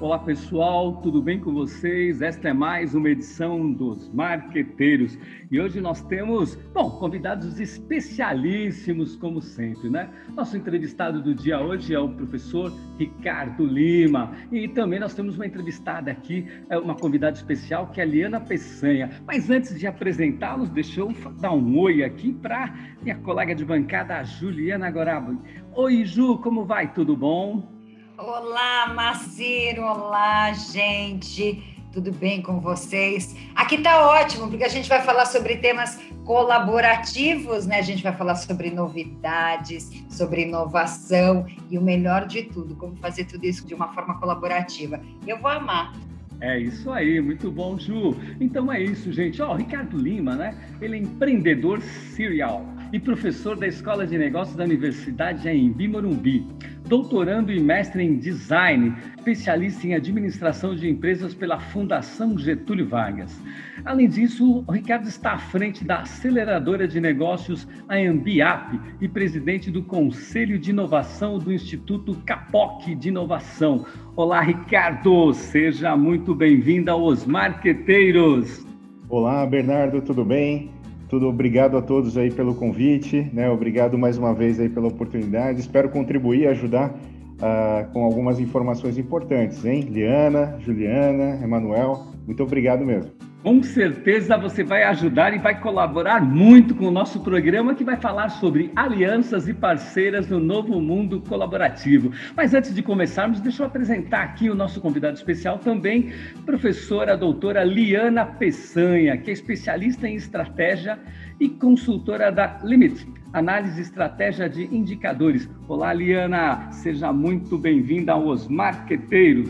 [0.00, 2.22] Olá pessoal, tudo bem com vocês?
[2.22, 5.18] Esta é mais uma edição dos Marqueteiros
[5.50, 10.08] e hoje nós temos, bom, convidados especialíssimos como sempre, né?
[10.34, 15.44] Nosso entrevistado do dia hoje é o professor Ricardo Lima e também nós temos uma
[15.44, 19.10] entrevistada aqui, é uma convidada especial que é a Liana Peçanha.
[19.26, 24.16] Mas antes de apresentá-los, deixa eu dar um oi aqui para minha colega de bancada,
[24.16, 25.42] a Juliana Gorabo.
[25.74, 26.90] Oi Ju, como vai?
[26.90, 27.79] Tudo bom?
[28.22, 29.80] Olá, Marcelo!
[29.80, 31.78] Olá, gente!
[31.90, 33.34] Tudo bem com vocês?
[33.54, 37.78] Aqui tá ótimo, porque a gente vai falar sobre temas colaborativos, né?
[37.78, 43.24] A gente vai falar sobre novidades, sobre inovação e o melhor de tudo, como fazer
[43.24, 45.00] tudo isso de uma forma colaborativa.
[45.26, 45.94] Eu vou amar.
[46.42, 48.14] É isso aí, muito bom, Ju.
[48.38, 49.40] Então é isso, gente.
[49.40, 50.54] Ó, oh, Ricardo Lima, né?
[50.78, 51.80] Ele é empreendedor
[52.14, 56.46] serial e professor da Escola de Negócios da Universidade em Morumbi,
[56.90, 63.40] doutorando e mestre em design, especialista em administração de empresas pela Fundação Getúlio Vargas.
[63.84, 69.84] Além disso, o Ricardo está à frente da aceleradora de negócios Ambiap e presidente do
[69.84, 73.86] Conselho de Inovação do Instituto Capoc de Inovação.
[74.16, 78.66] Olá, Ricardo, seja muito bem-vindo aos Marqueteiros.
[79.08, 80.79] Olá, Bernardo, tudo bem?
[81.10, 83.50] Tudo obrigado a todos aí pelo convite, né?
[83.50, 85.58] Obrigado mais uma vez aí pela oportunidade.
[85.58, 89.80] Espero contribuir, ajudar uh, com algumas informações importantes, hein?
[89.80, 93.19] Liana, Juliana, Emanuel, muito obrigado mesmo.
[93.42, 97.96] Com certeza você vai ajudar e vai colaborar muito com o nosso programa que vai
[97.96, 102.12] falar sobre alianças e parceiras no novo mundo colaborativo.
[102.36, 106.12] Mas antes de começarmos, deixa eu apresentar aqui o nosso convidado especial também,
[106.44, 110.98] professora doutora Liana Peçanha, que é especialista em estratégia
[111.40, 115.48] e consultora da Limit, análise e estratégia de indicadores.
[115.66, 119.48] Olá, Liana, seja muito bem-vinda aos Marqueteiros.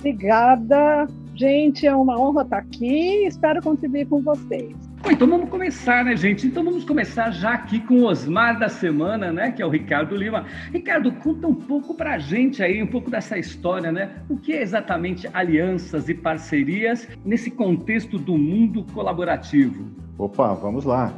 [0.00, 1.06] Obrigada,
[1.42, 3.26] Gente, é uma honra estar aqui.
[3.26, 4.76] Espero contribuir com vocês.
[5.02, 6.46] Bom, então vamos começar, né, gente?
[6.46, 9.50] Então vamos começar já aqui com o Osmar da semana, né?
[9.50, 10.46] Que é o Ricardo Lima.
[10.72, 14.22] Ricardo, conta um pouco para a gente aí, um pouco dessa história, né?
[14.28, 19.84] O que é exatamente alianças e parcerias nesse contexto do mundo colaborativo?
[20.16, 21.12] Opa, vamos lá.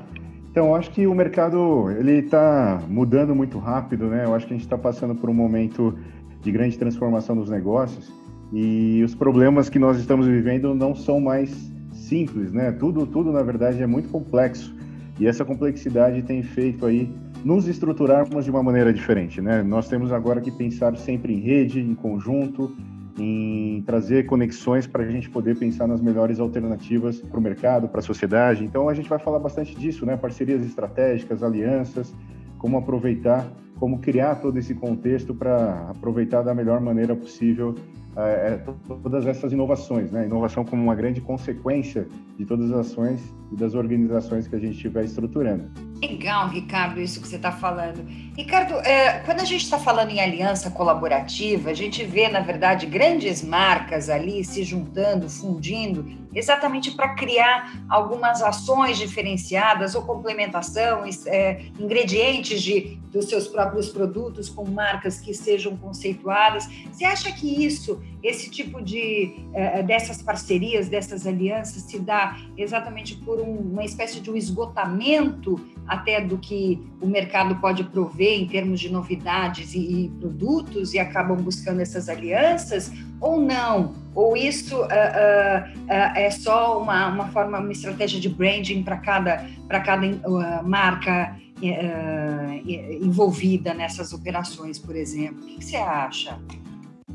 [0.50, 4.24] Então, eu acho que o mercado ele está mudando muito rápido, né?
[4.24, 5.98] Eu acho que a gente está passando por um momento
[6.40, 11.72] de grande transformação dos negócios e os problemas que nós estamos vivendo não são mais
[11.92, 12.72] simples, né?
[12.72, 14.74] Tudo, tudo na verdade é muito complexo.
[15.18, 17.08] E essa complexidade tem feito aí
[17.44, 19.62] nos estruturarmos de uma maneira diferente, né?
[19.62, 22.74] Nós temos agora que pensar sempre em rede, em conjunto,
[23.18, 28.00] em trazer conexões para a gente poder pensar nas melhores alternativas para o mercado, para
[28.00, 28.64] a sociedade.
[28.64, 30.16] Então a gente vai falar bastante disso, né?
[30.16, 32.12] Parcerias estratégicas, alianças,
[32.58, 33.46] como aproveitar,
[33.78, 37.74] como criar todo esse contexto para aproveitar da melhor maneira possível
[38.16, 40.26] é, é todas essas inovações, né?
[40.26, 42.06] Inovação como uma grande consequência
[42.38, 43.20] de todas as ações
[43.52, 45.70] e das organizações que a gente estiver estruturando.
[46.00, 48.04] Legal, Ricardo, isso que você está falando.
[48.36, 52.84] Ricardo, é, quando a gente está falando em aliança colaborativa, a gente vê, na verdade,
[52.84, 56.04] grandes marcas ali se juntando, fundindo,
[56.34, 64.48] exatamente para criar algumas ações diferenciadas ou complementação, é, ingredientes de, dos seus próprios produtos
[64.48, 66.68] com marcas que sejam conceituadas.
[66.92, 73.16] Você acha que isso, esse tipo de é, dessas parcerias, dessas alianças, se dá exatamente
[73.16, 78.46] por um, uma espécie de um esgotamento até do que o mercado pode prover em
[78.46, 83.92] termos de novidades e, produtos e acabam buscando essas alianças ou não?
[84.14, 88.96] Ou isso uh, uh, uh, é só uma, uma forma, uma estratégia de branding para
[88.96, 91.36] cada, cada marca
[93.00, 95.42] envolvida nessas operações, por exemplo?
[95.42, 96.38] O que você acha?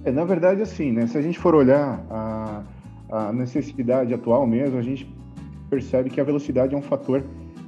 [0.03, 2.63] É, na verdade, assim, né, se a gente for olhar a,
[3.09, 5.07] a necessidade atual mesmo, a gente
[5.69, 7.23] percebe que a velocidade é um fator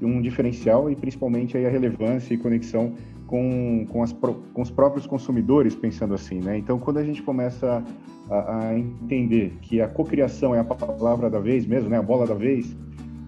[0.06, 2.94] um diferencial e principalmente aí a relevância e conexão
[3.28, 6.58] com, com, as, com os próprios consumidores, pensando assim, né?
[6.58, 7.84] Então, quando a gente começa
[8.30, 11.98] a, a entender que a cocriação é a palavra da vez mesmo, né?
[11.98, 12.76] A bola da vez,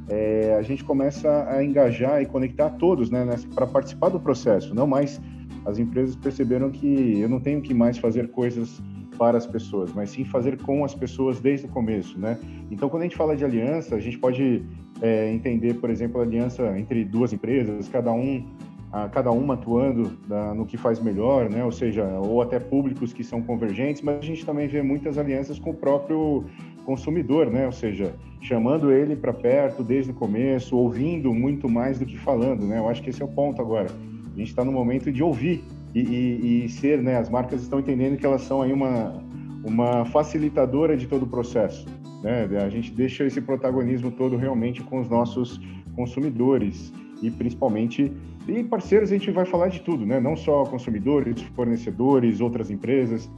[0.09, 3.25] é, a gente começa a engajar e conectar todos, né?
[3.55, 5.21] Para participar do processo, não mais
[5.65, 8.81] as empresas perceberam que eu não tenho que mais fazer coisas
[9.17, 12.37] para as pessoas, mas sim fazer com as pessoas desde o começo, né?
[12.71, 14.63] Então, quando a gente fala de aliança, a gente pode
[15.01, 18.45] é, entender, por exemplo, a aliança entre duas empresas, cada um
[18.91, 21.65] a cada uma atuando da, no que faz melhor, né?
[21.65, 25.57] Ou seja, ou até públicos que são convergentes, mas a gente também vê muitas alianças
[25.57, 26.45] com o próprio
[26.85, 27.65] consumidor, né?
[27.65, 32.67] Ou seja, chamando ele para perto desde o começo, ouvindo muito mais do que falando,
[32.67, 32.77] né?
[32.77, 33.89] Eu acho que esse é o ponto agora.
[34.33, 35.63] A gente está no momento de ouvir
[35.93, 37.17] e, e, e, ser, né?
[37.17, 39.21] As marcas estão entendendo que elas são aí uma
[39.63, 41.87] uma facilitadora de todo o processo,
[42.21, 42.43] né?
[42.65, 45.59] A gente deixa esse protagonismo todo realmente com os nossos
[45.95, 46.91] consumidores
[47.21, 48.11] e principalmente
[48.45, 50.19] e parceiros a gente vai falar de tudo, né?
[50.19, 53.31] Não só consumidores, fornecedores, outras empresas.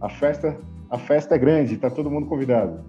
[0.00, 0.56] A festa
[0.90, 2.80] a festa é grande, está todo mundo convidado.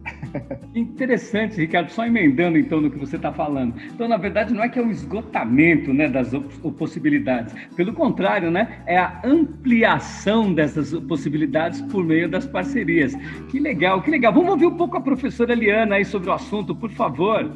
[0.73, 3.75] Interessante, Ricardo, só emendando então no que você está falando.
[3.93, 6.31] Então, na verdade, não é que é um esgotamento né, das
[6.77, 7.53] possibilidades.
[7.75, 13.13] Pelo contrário, né, é a ampliação dessas possibilidades por meio das parcerias.
[13.49, 14.33] Que legal, que legal.
[14.33, 17.51] Vamos ouvir um pouco a professora Eliana aí sobre o assunto, por favor.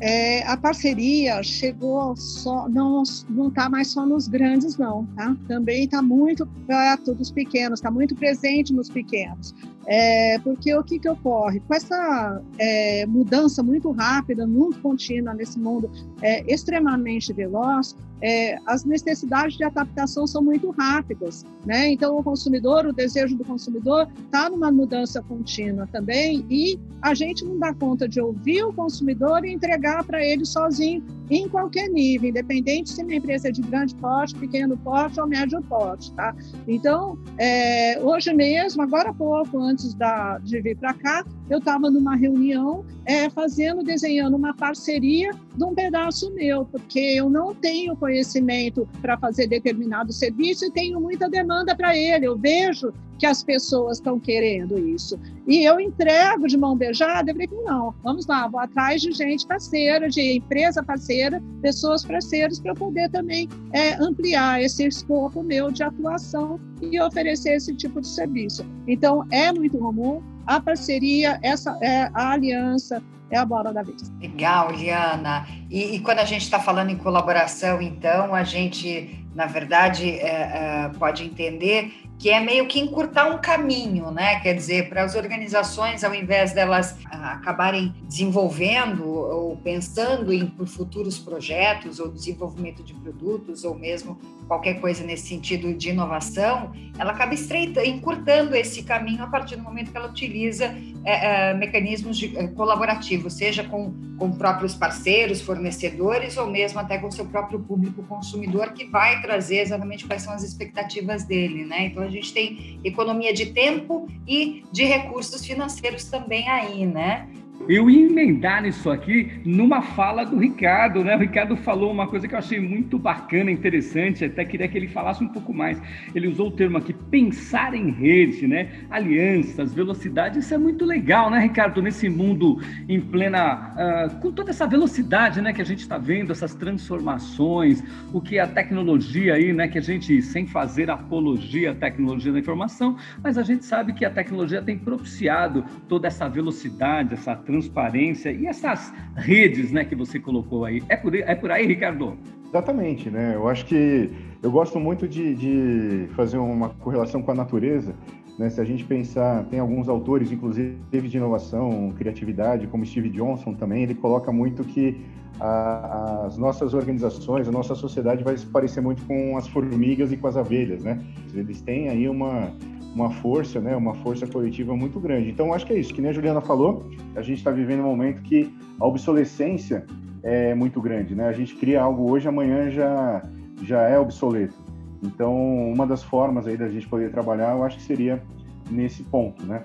[0.00, 5.36] É, a parceria chegou só, não não está mais só nos grandes não, tá?
[5.46, 9.54] Também está muito perto dos pequenos, está muito presente nos pequenos.
[9.86, 11.60] É, porque o que, que ocorre?
[11.60, 15.90] Com essa é, mudança muito rápida, muito contínua nesse mundo
[16.22, 17.94] é, extremamente veloz,
[18.24, 21.44] é, as necessidades de adaptação são muito rápidas.
[21.66, 21.92] Né?
[21.92, 27.44] Então, o consumidor, o desejo do consumidor está numa mudança contínua também, e a gente
[27.44, 32.30] não dá conta de ouvir o consumidor e entregar para ele sozinho em qualquer nível,
[32.30, 36.10] independente se uma empresa é de grande porte, pequeno porte ou médio porte.
[36.14, 36.34] Tá?
[36.66, 41.90] Então, é, hoje mesmo, agora há pouco, antes da, de vir para cá, eu estava
[41.90, 47.96] numa reunião é, fazendo, desenhando uma parceria de um pedaço meu, porque eu não tenho
[47.96, 52.26] conhecimento para fazer determinado serviço e tenho muita demanda para ele.
[52.26, 55.18] Eu vejo que as pessoas estão querendo isso.
[55.46, 59.46] E eu entrego de mão beijada, eu falei, não, vamos lá, vou atrás de gente
[59.46, 65.82] parceira, de empresa parceira, pessoas parceiras, para poder também é, ampliar esse escopo meu de
[65.82, 68.64] atuação e oferecer esse tipo de serviço.
[68.86, 74.12] Então, é muito comum, a parceria, essa é a aliança, é a bola da vez.
[74.20, 75.46] Legal, Liana.
[75.70, 80.26] E, e quando a gente está falando em colaboração, então, a gente, na verdade, é,
[80.26, 81.92] é, pode entender
[82.24, 84.40] que é meio que encurtar um caminho, né?
[84.40, 91.18] Quer dizer, para as organizações, ao invés delas ah, acabarem desenvolvendo ou pensando em futuros
[91.18, 94.18] projetos ou desenvolvimento de produtos ou mesmo
[94.48, 99.62] qualquer coisa nesse sentido de inovação, ela acaba estreita, encurtando esse caminho a partir do
[99.62, 100.74] momento que ela utiliza
[101.04, 106.98] é, é, mecanismos de, é, colaborativos, seja com, com próprios parceiros, fornecedores ou mesmo até
[106.98, 111.86] com seu próprio público consumidor que vai trazer exatamente quais são as expectativas dele, né?
[111.86, 117.28] Então a gente tem economia de tempo e de recursos financeiros também aí, né?
[117.68, 121.16] Eu ia emendar nisso aqui numa fala do Ricardo, né?
[121.16, 124.88] O Ricardo falou uma coisa que eu achei muito bacana, interessante, até queria que ele
[124.88, 125.80] falasse um pouco mais.
[126.14, 128.68] Ele usou o termo aqui, pensar em rede, né?
[128.90, 131.82] Alianças, velocidade, isso é muito legal, né, Ricardo?
[131.82, 133.74] Nesse mundo em plena.
[133.74, 137.82] Uh, com toda essa velocidade, né, que a gente está vendo, essas transformações,
[138.12, 142.38] o que a tecnologia aí, né, que a gente, sem fazer apologia à tecnologia da
[142.38, 148.32] informação, mas a gente sabe que a tecnologia tem propiciado toda essa velocidade, essa transparência
[148.32, 150.82] e essas redes né, que você colocou aí.
[150.88, 152.16] É por, é por aí, Ricardo?
[152.48, 153.32] Exatamente, né?
[153.34, 154.10] Eu acho que
[154.42, 157.94] eu gosto muito de, de fazer uma correlação com a natureza.
[158.38, 158.50] Né?
[158.50, 163.84] Se a gente pensar, tem alguns autores, inclusive de inovação, criatividade, como Steve Johnson também,
[163.84, 165.00] ele coloca muito que
[165.40, 170.16] a, as nossas organizações, a nossa sociedade vai se parecer muito com as formigas e
[170.16, 171.00] com as abelhas, né?
[171.32, 172.52] Eles têm aí uma,
[172.94, 175.30] uma força, né, uma força coletiva muito grande.
[175.30, 177.86] Então, acho que é isso, que nem a Juliana falou, a gente está vivendo um
[177.86, 179.84] momento que a obsolescência
[180.22, 181.28] é muito grande, né?
[181.28, 183.22] A gente cria algo hoje, amanhã já,
[183.62, 184.54] já é obsoleto.
[185.02, 185.36] Então,
[185.70, 188.22] uma das formas aí da gente poder trabalhar, eu acho que seria
[188.70, 189.64] nesse ponto, né?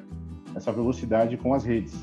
[0.53, 1.95] Essa velocidade com as redes.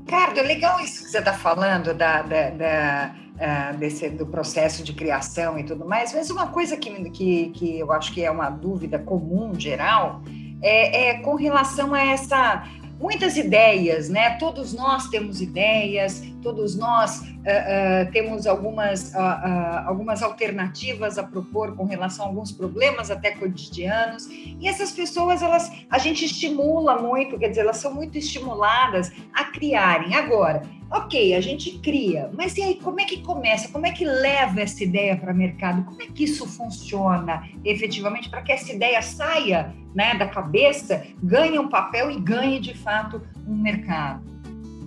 [0.00, 4.82] Ricardo, é legal isso que você está falando da, da, da uh, desse, do processo
[4.82, 8.30] de criação e tudo mais, mas uma coisa que, que, que eu acho que é
[8.30, 10.22] uma dúvida comum, geral,
[10.62, 12.66] é, é com relação a essa
[13.00, 14.30] muitas ideias, né?
[14.38, 21.74] Todos nós temos ideias, todos nós uh, uh, temos algumas, uh, algumas alternativas a propor
[21.76, 24.26] com relação a alguns problemas até cotidianos.
[24.28, 29.44] E essas pessoas, elas, a gente estimula muito, quer dizer, elas são muito estimuladas a
[29.44, 30.14] criarem.
[30.14, 30.62] Agora,
[30.94, 33.66] Ok, a gente cria, mas e aí como é que começa?
[33.70, 35.84] Como é que leva essa ideia para o mercado?
[35.84, 41.58] Como é que isso funciona efetivamente para que essa ideia saia né, da cabeça, ganhe
[41.58, 44.31] um papel e ganhe de fato um mercado?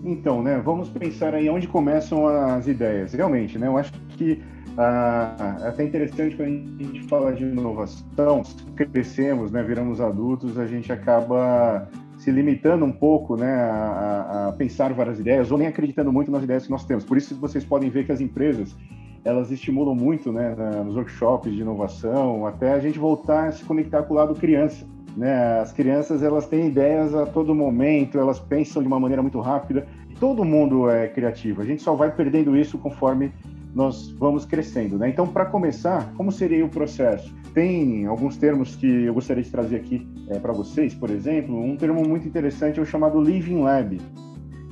[0.05, 3.13] Então, né, vamos pensar aí onde começam as ideias.
[3.13, 4.39] Realmente, né, eu acho que
[4.77, 8.43] ah, é até interessante quando a gente fala de inovação,
[8.75, 14.93] crescemos, né, viramos adultos, a gente acaba se limitando um pouco né, a, a, pensar
[14.93, 17.03] várias ideias ou nem acreditando muito nas ideias que nós temos.
[17.03, 18.75] Por isso vocês podem ver que as empresas
[19.24, 24.03] elas estimulam muito né, nos workshops de inovação, até a gente voltar a se conectar
[24.03, 24.85] com o lado criança.
[25.15, 25.60] Né?
[25.60, 29.88] As crianças elas têm ideias a todo momento, elas pensam de uma maneira muito rápida.
[30.19, 31.62] Todo mundo é criativo.
[31.62, 33.31] A gente só vai perdendo isso conforme
[33.75, 34.98] nós vamos crescendo.
[34.98, 35.10] Né?
[35.10, 37.34] Então, para começar, como seria o processo?
[37.53, 41.57] Tem alguns termos que eu gostaria de trazer aqui é, para vocês, por exemplo.
[41.62, 44.00] Um termo muito interessante é o chamado Living Lab,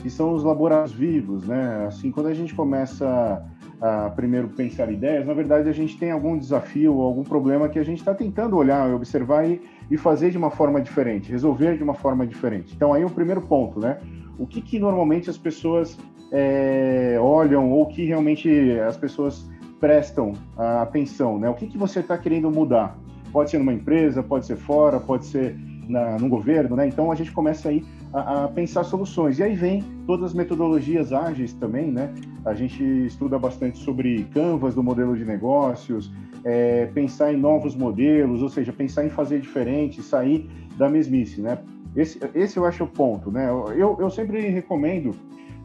[0.01, 1.45] que são os laboratórios vivos.
[1.45, 1.85] Né?
[1.87, 3.45] Assim, quando a gente começa
[3.81, 7.83] a primeiro pensar ideias, na verdade a gente tem algum desafio, algum problema que a
[7.83, 9.61] gente está tentando olhar, observar e,
[9.93, 12.73] e, fazer de uma forma diferente, resolver de uma forma diferente.
[12.75, 13.99] Então aí é o primeiro ponto, né?
[14.37, 15.97] O que, que normalmente as pessoas
[16.31, 19.47] é, olham ou que realmente as pessoas
[19.79, 21.47] prestam atenção, né?
[21.47, 22.97] O que, que você está querendo mudar?
[23.31, 25.55] Pode ser numa empresa, pode ser fora, pode ser
[25.87, 26.87] na, no governo, né?
[26.87, 29.39] Então a gente começa aí a, a, pensar soluções.
[29.39, 32.11] E aí vem todas as metodologias ágeis também, né?
[32.45, 36.11] A gente estuda bastante sobre canvas do modelo de negócios,
[36.43, 41.59] é, pensar em novos modelos, ou seja, pensar em fazer diferente, sair da mesmice, né?
[41.95, 43.49] Esse, esse eu acho o ponto, né?
[43.49, 45.15] Eu, eu sempre recomendo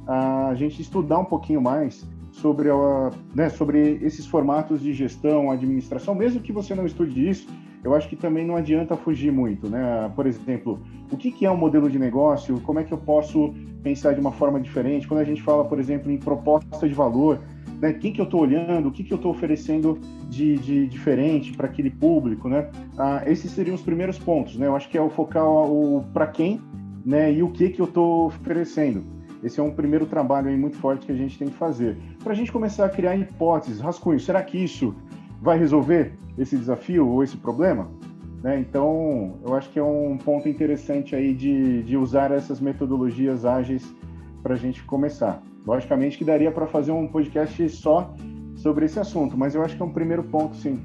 [0.07, 6.15] a gente estudar um pouquinho mais sobre, a, né, sobre esses formatos de gestão, administração,
[6.15, 7.49] mesmo que você não estude isso,
[7.83, 10.11] eu acho que também não adianta fugir muito, né?
[10.15, 10.81] Por exemplo,
[11.11, 12.61] o que, é um modelo de negócio?
[12.61, 15.07] Como é que eu posso pensar de uma forma diferente?
[15.07, 17.41] Quando a gente fala, por exemplo, em proposta de valor,
[17.81, 17.93] né?
[17.93, 18.89] Quem que eu estou olhando?
[18.89, 22.71] O que que eu estou oferecendo de, de diferente para aquele público, né?
[22.97, 24.67] Ah, esses seriam os primeiros pontos, né?
[24.67, 26.61] Eu acho que é o focar o para quem,
[27.05, 27.33] né?
[27.33, 29.03] E o que que eu estou oferecendo.
[29.43, 31.97] Esse é um primeiro trabalho aí muito forte que a gente tem que fazer.
[32.23, 34.95] Para a gente começar a criar hipóteses, rascunhos, será que isso
[35.41, 37.89] vai resolver esse desafio ou esse problema?
[38.43, 38.59] Né?
[38.59, 43.95] Então, eu acho que é um ponto interessante aí de, de usar essas metodologias ágeis
[44.43, 45.41] para a gente começar.
[45.69, 48.15] Logicamente que daria para fazer um podcast só
[48.57, 50.81] sobre esse assunto, mas eu acho que é um primeiro ponto, sim.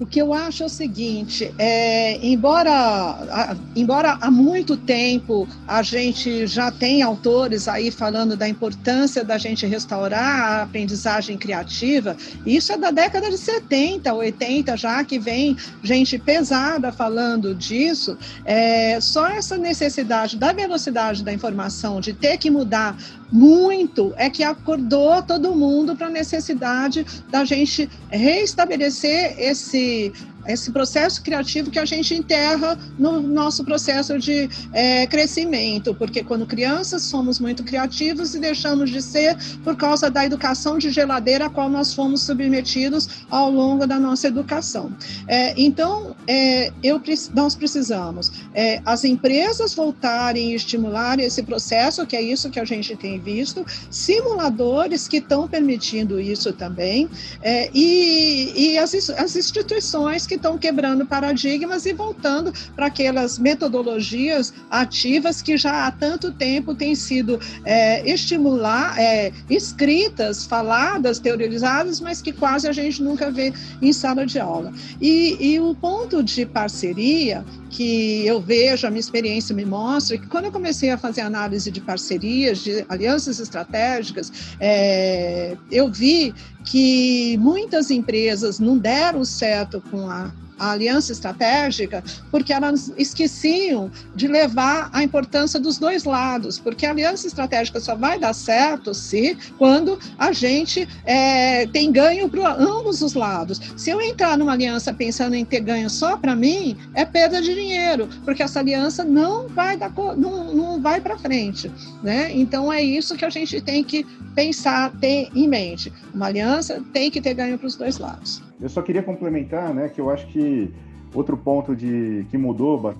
[0.00, 5.82] O que eu acho é o seguinte: é, embora, a, embora há muito tempo a
[5.82, 12.72] gente já tem autores aí falando da importância da gente restaurar a aprendizagem criativa, isso
[12.72, 19.26] é da década de 70, 80 já que vem gente pesada falando disso, é, só
[19.26, 22.96] essa necessidade da velocidade da informação, de ter que mudar
[23.30, 30.12] muito é que acordou todo mundo para a necessidade da gente reestabelecer esse
[30.46, 36.46] esse processo criativo que a gente enterra no nosso processo de é, crescimento, porque quando
[36.46, 41.50] crianças somos muito criativos e deixamos de ser por causa da educação de geladeira a
[41.50, 44.90] qual nós fomos submetidos ao longo da nossa educação.
[45.26, 47.00] É, então, é, eu,
[47.34, 52.64] nós precisamos é, as empresas voltarem e estimularem esse processo, que é isso que a
[52.64, 57.08] gente tem visto, simuladores que estão permitindo isso também,
[57.42, 64.54] é, e, e as, as instituições que estão quebrando paradigmas e voltando para aquelas metodologias
[64.70, 72.22] ativas que já há tanto tempo têm sido é, estimular, é, escritas, faladas, teorizadas, mas
[72.22, 73.52] que quase a gente nunca vê
[73.82, 74.72] em sala de aula.
[75.00, 80.26] E, e o ponto de parceria que eu vejo, a minha experiência me mostra, que
[80.26, 87.36] quando eu comecei a fazer análise de parcerias, de alianças estratégicas, é, eu vi que
[87.38, 90.27] muitas empresas não deram certo com a
[90.58, 96.90] a aliança estratégica, porque elas esqueciam de levar a importância dos dois lados, porque a
[96.90, 103.02] aliança estratégica só vai dar certo se quando a gente é, tem ganho para ambos
[103.02, 103.60] os lados.
[103.76, 107.54] Se eu entrar numa aliança pensando em ter ganho só para mim, é perda de
[107.54, 111.70] dinheiro, porque essa aliança não vai dar, não, não vai para frente,
[112.02, 112.30] né?
[112.32, 115.92] Então é isso que a gente tem que pensar, ter em mente.
[116.14, 118.47] Uma aliança tem que ter ganho para os dois lados.
[118.60, 120.72] Eu só queria complementar, né, que eu acho que
[121.14, 122.94] outro ponto de que mudou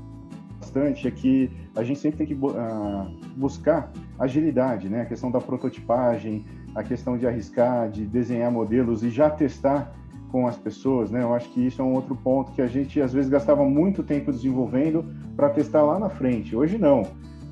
[0.60, 5.40] bastante é que a gente sempre tem que uh, buscar agilidade, né, a questão da
[5.40, 9.92] prototipagem, a questão de arriscar, de desenhar modelos e já testar
[10.30, 11.22] com as pessoas, né?
[11.22, 14.02] Eu acho que isso é um outro ponto que a gente às vezes gastava muito
[14.02, 15.04] tempo desenvolvendo
[15.36, 16.54] para testar lá na frente.
[16.54, 17.02] Hoje não,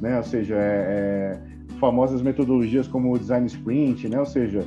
[0.00, 0.16] né?
[0.18, 1.40] Ou seja, é, é,
[1.78, 4.18] famosas metodologias como o design sprint, né?
[4.18, 4.64] Ou seja,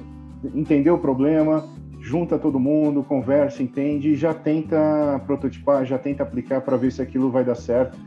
[0.55, 1.67] entender o problema,
[1.99, 7.01] junta todo mundo, conversa, entende e já tenta prototipar, já tenta aplicar para ver se
[7.01, 7.97] aquilo vai dar certo,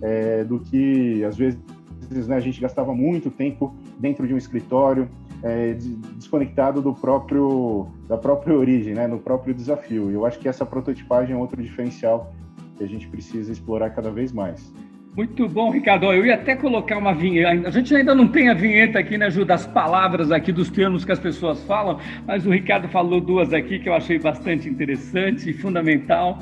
[0.00, 1.58] é, do que às vezes
[2.26, 5.08] né, a gente gastava muito tempo dentro de um escritório,
[5.42, 5.74] é,
[6.16, 10.10] desconectado do próprio da própria origem, né, no próprio desafio.
[10.10, 12.32] Eu acho que essa prototipagem é outro diferencial
[12.76, 14.72] que a gente precisa explorar cada vez mais.
[15.16, 16.06] Muito bom, Ricardo.
[16.12, 17.66] Eu ia até colocar uma vinheta.
[17.68, 21.04] A gente ainda não tem a vinheta aqui, né, Ju, das palavras aqui, dos termos
[21.04, 25.50] que as pessoas falam, mas o Ricardo falou duas aqui que eu achei bastante interessante
[25.50, 26.38] e fundamental,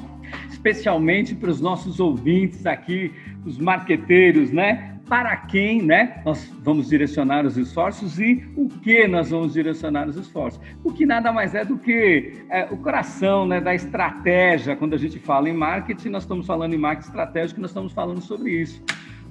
[0.50, 3.10] especialmente para os nossos ouvintes aqui,
[3.46, 4.97] os marqueteiros, né?
[5.08, 10.16] Para quem né, nós vamos direcionar os esforços e o que nós vamos direcionar os
[10.16, 10.60] esforços.
[10.84, 14.76] O que nada mais é do que é, o coração né, da estratégia.
[14.76, 18.20] Quando a gente fala em marketing, nós estamos falando em marketing estratégico, nós estamos falando
[18.20, 18.82] sobre isso.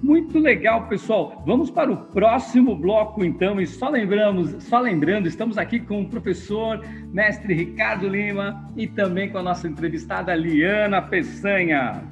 [0.01, 1.43] Muito legal, pessoal.
[1.45, 3.59] Vamos para o próximo bloco, então.
[3.59, 6.81] E só lembramos, só lembrando, estamos aqui com o professor,
[7.11, 12.03] mestre Ricardo Lima e também com a nossa entrevistada Liana Peçanha.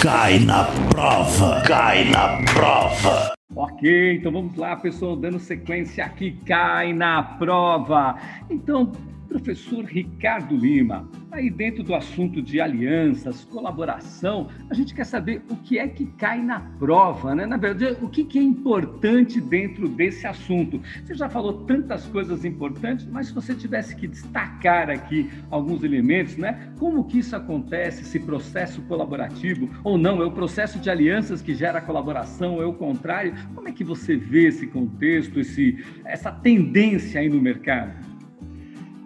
[0.00, 3.32] Cai na prova, cai na prova.
[3.56, 8.14] Ok, então vamos lá, pessoal, dando sequência aqui, cai na prova.
[8.48, 8.92] Então,
[9.28, 15.56] Professor Ricardo Lima, aí dentro do assunto de alianças, colaboração, a gente quer saber o
[15.56, 17.44] que é que cai na prova, né?
[17.44, 20.80] Na verdade, o que, é importante dentro desse assunto.
[21.04, 26.36] Você já falou tantas coisas importantes, mas se você tivesse que destacar aqui alguns elementos,
[26.36, 26.72] né?
[26.78, 31.54] Como que isso acontece, esse processo colaborativo, ou não, é o processo de alianças que
[31.54, 33.34] gera colaboração, é o contrário?
[33.54, 38.07] Como é que você vê esse contexto, esse, essa tendência aí no mercado?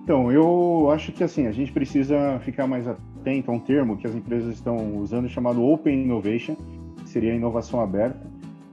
[0.03, 4.07] Então, eu acho que assim, a gente precisa ficar mais atento a um termo que
[4.07, 6.57] as empresas estão usando chamado Open Innovation,
[6.97, 8.27] que seria inovação aberta,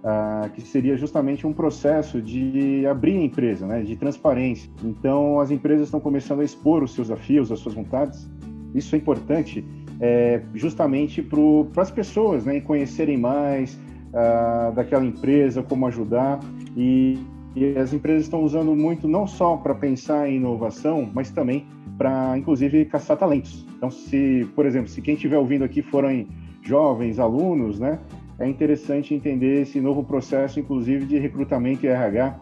[0.04, 4.72] uh, que seria justamente um processo de abrir a empresa, né, de transparência.
[4.84, 8.28] Então, as empresas estão começando a expor os seus desafios, as suas vontades.
[8.74, 9.64] Isso é importante
[10.00, 16.40] é, justamente para as pessoas né, conhecerem mais uh, daquela empresa, como ajudar.
[16.76, 17.20] E
[17.56, 21.66] e as empresas estão usando muito não só para pensar em inovação, mas também
[21.98, 23.66] para, inclusive, caçar talentos.
[23.76, 26.28] Então, se, por exemplo, se quem estiver ouvindo aqui forem
[26.62, 28.00] jovens, alunos, né,
[28.40, 32.40] é interessante entender esse novo processo, inclusive, de recrutamento e RH,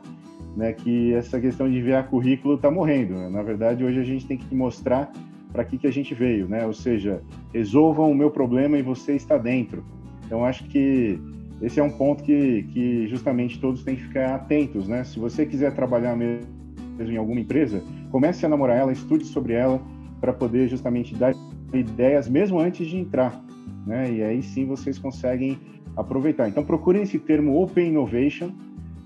[0.55, 3.13] né, que essa questão de enviar currículo está morrendo.
[3.13, 3.29] Né?
[3.29, 5.11] Na verdade, hoje a gente tem que mostrar
[5.51, 6.65] para que, que a gente veio, né?
[6.65, 7.21] Ou seja,
[7.53, 9.84] resolvam o meu problema e você está dentro.
[10.25, 11.19] Então, acho que
[11.62, 15.04] esse é um ponto que, que justamente todos têm que ficar atentos, né?
[15.04, 16.48] Se você quiser trabalhar mesmo
[17.00, 19.82] em alguma empresa, comece a namorar ela, estude sobre ela,
[20.20, 21.34] para poder justamente dar
[21.74, 23.43] ideias mesmo antes de entrar,
[23.86, 24.12] né?
[24.12, 25.60] E aí sim vocês conseguem
[25.96, 26.48] aproveitar.
[26.48, 28.52] Então procurem esse termo Open Innovation,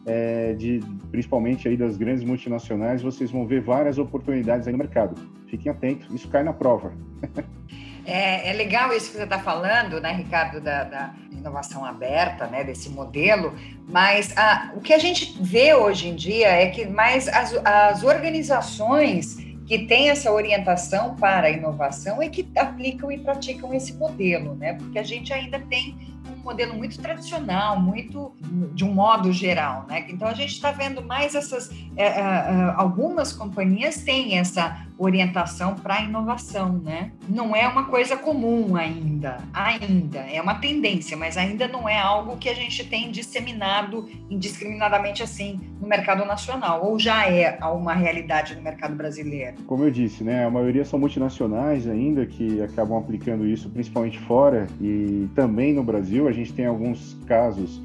[0.06, 5.16] é, de, principalmente aí das grandes multinacionais, vocês vão ver várias oportunidades aí no mercado.
[5.48, 6.92] Fiquem atentos, isso cai na prova.
[8.06, 12.64] É, é legal isso que você está falando, né, Ricardo, da, da, inovação aberta, né,
[12.64, 13.56] desse modelo,
[13.90, 18.04] mas a, o que a gente vê hoje em dia é que mais as, as
[18.04, 24.54] organizações que têm essa orientação para a inovação é que aplicam e praticam esse modelo,
[24.56, 25.98] né, porque a gente ainda tem
[26.30, 28.34] um modelo muito tradicional, muito
[28.74, 30.06] de um modo geral, né?
[30.10, 35.76] Então a gente está vendo mais essas, é, é, é, algumas companhias têm essa orientação
[35.76, 37.12] para a inovação, né?
[37.28, 42.38] Não é uma coisa comum ainda, ainda é uma tendência, mas ainda não é algo
[42.38, 48.56] que a gente tem disseminado indiscriminadamente assim no mercado nacional, ou já é uma realidade
[48.56, 49.58] no mercado brasileiro.
[49.66, 50.46] Como eu disse, né?
[50.46, 56.28] A maioria são multinacionais ainda que acabam aplicando isso, principalmente fora e também no Brasil.
[56.28, 57.82] A gente tem alguns casos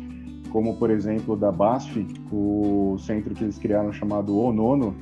[0.56, 4.94] como por exemplo da BASF, o centro que eles criaram chamado ONONO,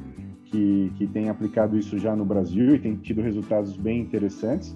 [0.54, 4.74] que, que tem aplicado isso já no Brasil e tem tido resultados bem interessantes.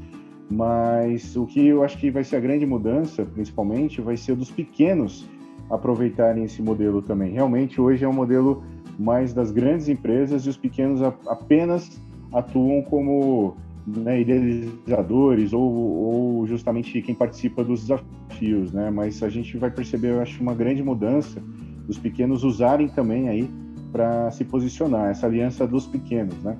[0.50, 4.50] Mas o que eu acho que vai ser a grande mudança, principalmente, vai ser dos
[4.50, 5.24] pequenos
[5.70, 7.32] aproveitarem esse modelo também.
[7.32, 8.64] Realmente, hoje é um modelo
[8.98, 12.00] mais das grandes empresas e os pequenos apenas
[12.32, 18.90] atuam como né, idealizadores ou, ou, justamente quem participa dos desafios, né?
[18.90, 21.40] Mas a gente vai perceber, eu acho, uma grande mudança
[21.86, 23.48] dos pequenos usarem também aí
[23.92, 26.56] para se posicionar, essa aliança dos pequenos, né?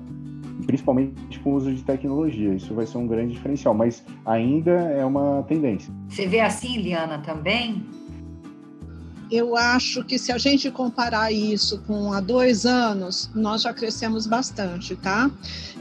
[0.65, 2.53] principalmente com o uso de tecnologia.
[2.53, 5.93] Isso vai ser um grande diferencial, mas ainda é uma tendência.
[6.07, 7.83] Você vê assim, Liana, também?
[9.31, 14.25] Eu acho que se a gente comparar isso com há dois anos, nós já crescemos
[14.25, 15.29] bastante, tá?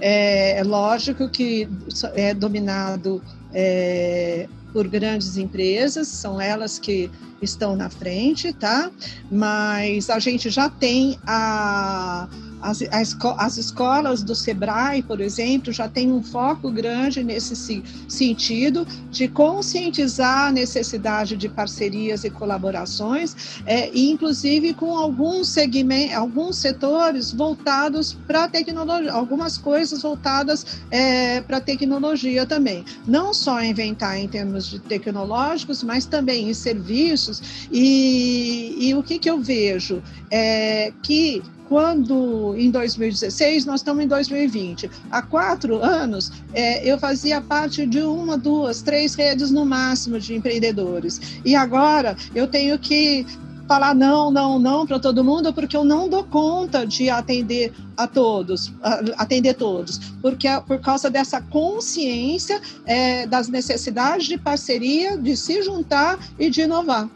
[0.00, 1.66] É, é lógico que
[2.14, 4.46] é dominado é,
[4.78, 7.10] por grandes empresas, são elas que
[7.42, 8.92] estão na frente, tá?
[9.28, 12.28] Mas a gente já tem a,
[12.62, 18.86] as, as, as escolas do SEBRAE, por exemplo, já têm um foco grande nesse sentido
[19.10, 27.32] de conscientizar a necessidade de parcerias e colaborações, é, inclusive com alguns segmentos, alguns setores
[27.32, 32.84] voltados para tecnologia, algumas coisas voltadas é, para tecnologia também.
[33.06, 37.68] Não só inventar em termos de tecnológicos, mas também em serviços.
[37.70, 40.02] E, e o que, que eu vejo?
[40.30, 44.90] É que quando em 2016, nós estamos em 2020.
[45.10, 50.34] Há quatro anos, é, eu fazia parte de uma, duas, três redes no máximo de
[50.34, 51.40] empreendedores.
[51.44, 53.26] E agora eu tenho que
[53.68, 58.06] falar não, não, não para todo mundo, porque eu não dou conta de atender a
[58.06, 58.72] todos,
[59.18, 65.62] atender todos, porque é por causa dessa consciência é, das necessidades de parceria, de se
[65.62, 67.10] juntar e de inovar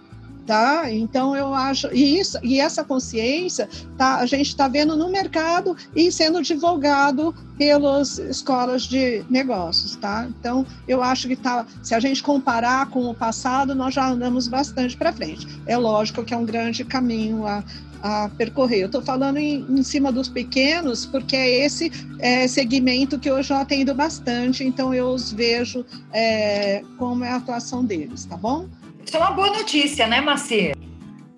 [0.47, 0.91] tá?
[0.91, 5.77] Então eu acho e isso e essa consciência tá a gente está vendo no mercado
[5.95, 10.27] e sendo divulgado pelas escolas de negócios, tá?
[10.29, 14.49] Então eu acho que tá se a gente comparar com o passado nós já andamos
[14.49, 15.47] bastante para frente.
[15.67, 17.63] É lógico que é um grande caminho a,
[18.03, 18.81] a percorrer.
[18.81, 23.43] Eu estou falando em, em, cima dos pequenos, porque é esse é, segmento que eu
[23.43, 28.69] já atendo bastante, então eu os vejo é, como é a atuação deles, tá bom?
[29.05, 30.75] Isso é uma boa notícia, né, Macir?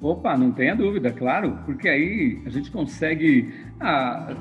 [0.00, 4.34] Opa, não tenha dúvida, claro, porque aí a gente consegue ah,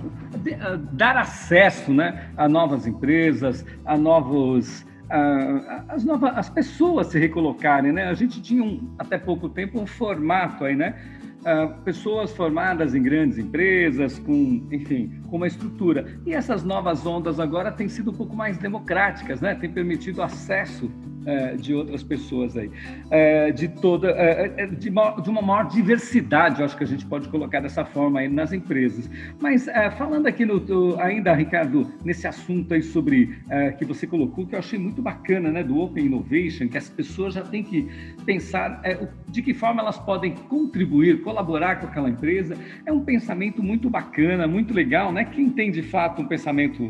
[0.60, 4.86] ah, dar acesso né, a novas empresas, a novos.
[5.10, 8.10] Ah, as, novas, as pessoas se recolocarem, né?
[8.10, 10.96] A gente tinha um, até pouco tempo um formato aí, né?
[11.44, 16.20] Uh, pessoas formadas em grandes empresas, com, enfim, com uma estrutura.
[16.26, 19.54] E essas novas ondas agora têm sido um pouco mais democráticas, né?
[19.54, 20.90] Tem permitido acesso
[21.26, 22.70] é, de outras pessoas aí,
[23.10, 27.06] é, de toda, é, é de, de, uma maior diversidade, eu acho que a gente
[27.06, 29.10] pode colocar dessa forma aí nas empresas.
[29.40, 34.46] Mas é, falando aqui no, ainda, Ricardo, nesse assunto aí sobre é, que você colocou,
[34.46, 37.88] que eu achei muito bacana, né, do Open Innovation, que as pessoas já têm que
[38.26, 38.82] pensar
[39.28, 42.56] de que forma elas podem contribuir, colaborar com aquela empresa.
[42.86, 45.26] É um pensamento muito bacana, muito legal, né?
[45.26, 46.90] Quem tem de fato um pensamento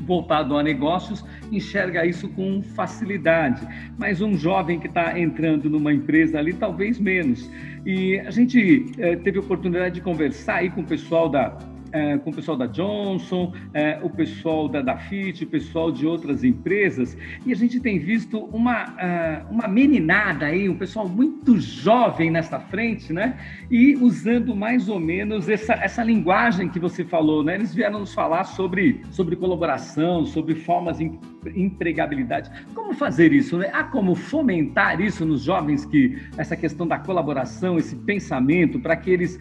[0.00, 6.38] voltado a negócios enxerga isso com facilidade, mas um jovem que está entrando numa empresa
[6.38, 7.50] ali, talvez menos.
[7.84, 11.56] E a gente eh, teve oportunidade de conversar aí com o pessoal da
[11.92, 16.06] é, com o pessoal da Johnson, é, o pessoal da, da FIT, o pessoal de
[16.06, 21.58] outras empresas, e a gente tem visto uma, uh, uma meninada aí, um pessoal muito
[21.58, 23.38] jovem nessa frente, né?
[23.70, 27.54] E usando mais ou menos essa, essa linguagem que você falou, né?
[27.54, 31.10] Eles vieram nos falar sobre, sobre colaboração, sobre formas de
[31.54, 32.50] empregabilidade.
[32.74, 33.70] Como fazer isso, né?
[33.72, 39.10] Há como fomentar isso nos jovens que essa questão da colaboração, esse pensamento, para que
[39.10, 39.38] eles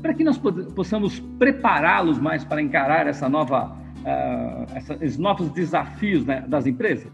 [0.00, 6.24] para que nós possamos prepará-los mais para encarar essa nova, uh, essa, esses novos desafios
[6.24, 7.10] né, das empresas?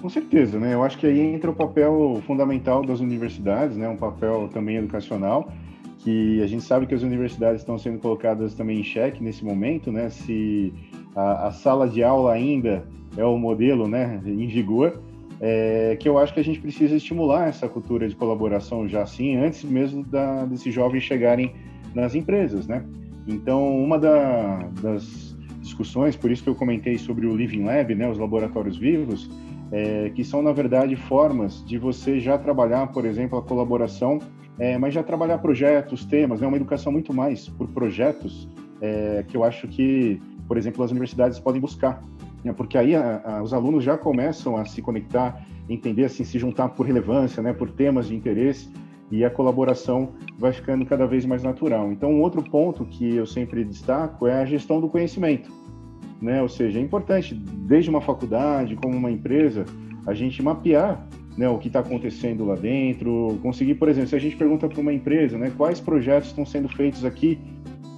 [0.00, 0.74] Com certeza, né?
[0.74, 3.88] Eu acho que aí entra o papel fundamental das universidades, né?
[3.88, 5.52] Um papel também educacional,
[5.98, 9.90] que a gente sabe que as universidades estão sendo colocadas também em xeque nesse momento,
[9.90, 10.08] né?
[10.08, 10.72] Se
[11.16, 12.86] a, a sala de aula ainda
[13.18, 15.02] é o modelo, né, em vigor,
[15.40, 19.36] é, que eu acho que a gente precisa estimular essa cultura de colaboração já assim,
[19.36, 21.52] antes mesmo da, desses jovens chegarem
[21.94, 22.84] nas empresas, né?
[23.26, 28.08] Então, uma da, das discussões, por isso que eu comentei sobre o Living Lab, né,
[28.08, 29.30] os laboratórios vivos,
[29.70, 34.18] é, que são, na verdade, formas de você já trabalhar, por exemplo, a colaboração,
[34.58, 38.48] é, mas já trabalhar projetos, temas, né, uma educação muito mais por projetos,
[38.80, 42.02] é, que eu acho que, por exemplo, as universidades podem buscar,
[42.44, 46.38] né, porque aí a, a, os alunos já começam a se conectar, entender, assim, se
[46.38, 48.70] juntar por relevância, né, por temas de interesse,
[49.10, 51.90] e a colaboração vai ficando cada vez mais natural.
[51.92, 55.50] Então, um outro ponto que eu sempre destaco é a gestão do conhecimento,
[56.20, 56.42] né?
[56.42, 59.64] Ou seja, é importante, desde uma faculdade, como uma empresa,
[60.06, 64.18] a gente mapear né, o que está acontecendo lá dentro, conseguir, por exemplo, se a
[64.18, 67.38] gente pergunta para uma empresa, né, quais projetos estão sendo feitos aqui,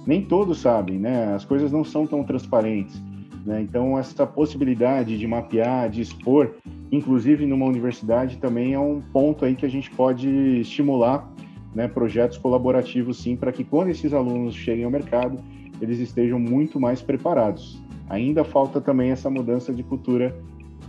[0.05, 1.33] nem todos sabem, né?
[1.33, 3.01] As coisas não são tão transparentes.
[3.45, 3.61] Né?
[3.61, 6.55] Então, essa possibilidade de mapear, de expor,
[6.91, 10.27] inclusive numa universidade, também é um ponto aí que a gente pode
[10.59, 11.27] estimular
[11.73, 15.39] né, projetos colaborativos, sim, para que quando esses alunos cheguem ao mercado,
[15.81, 17.81] eles estejam muito mais preparados.
[18.09, 20.35] Ainda falta também essa mudança de cultura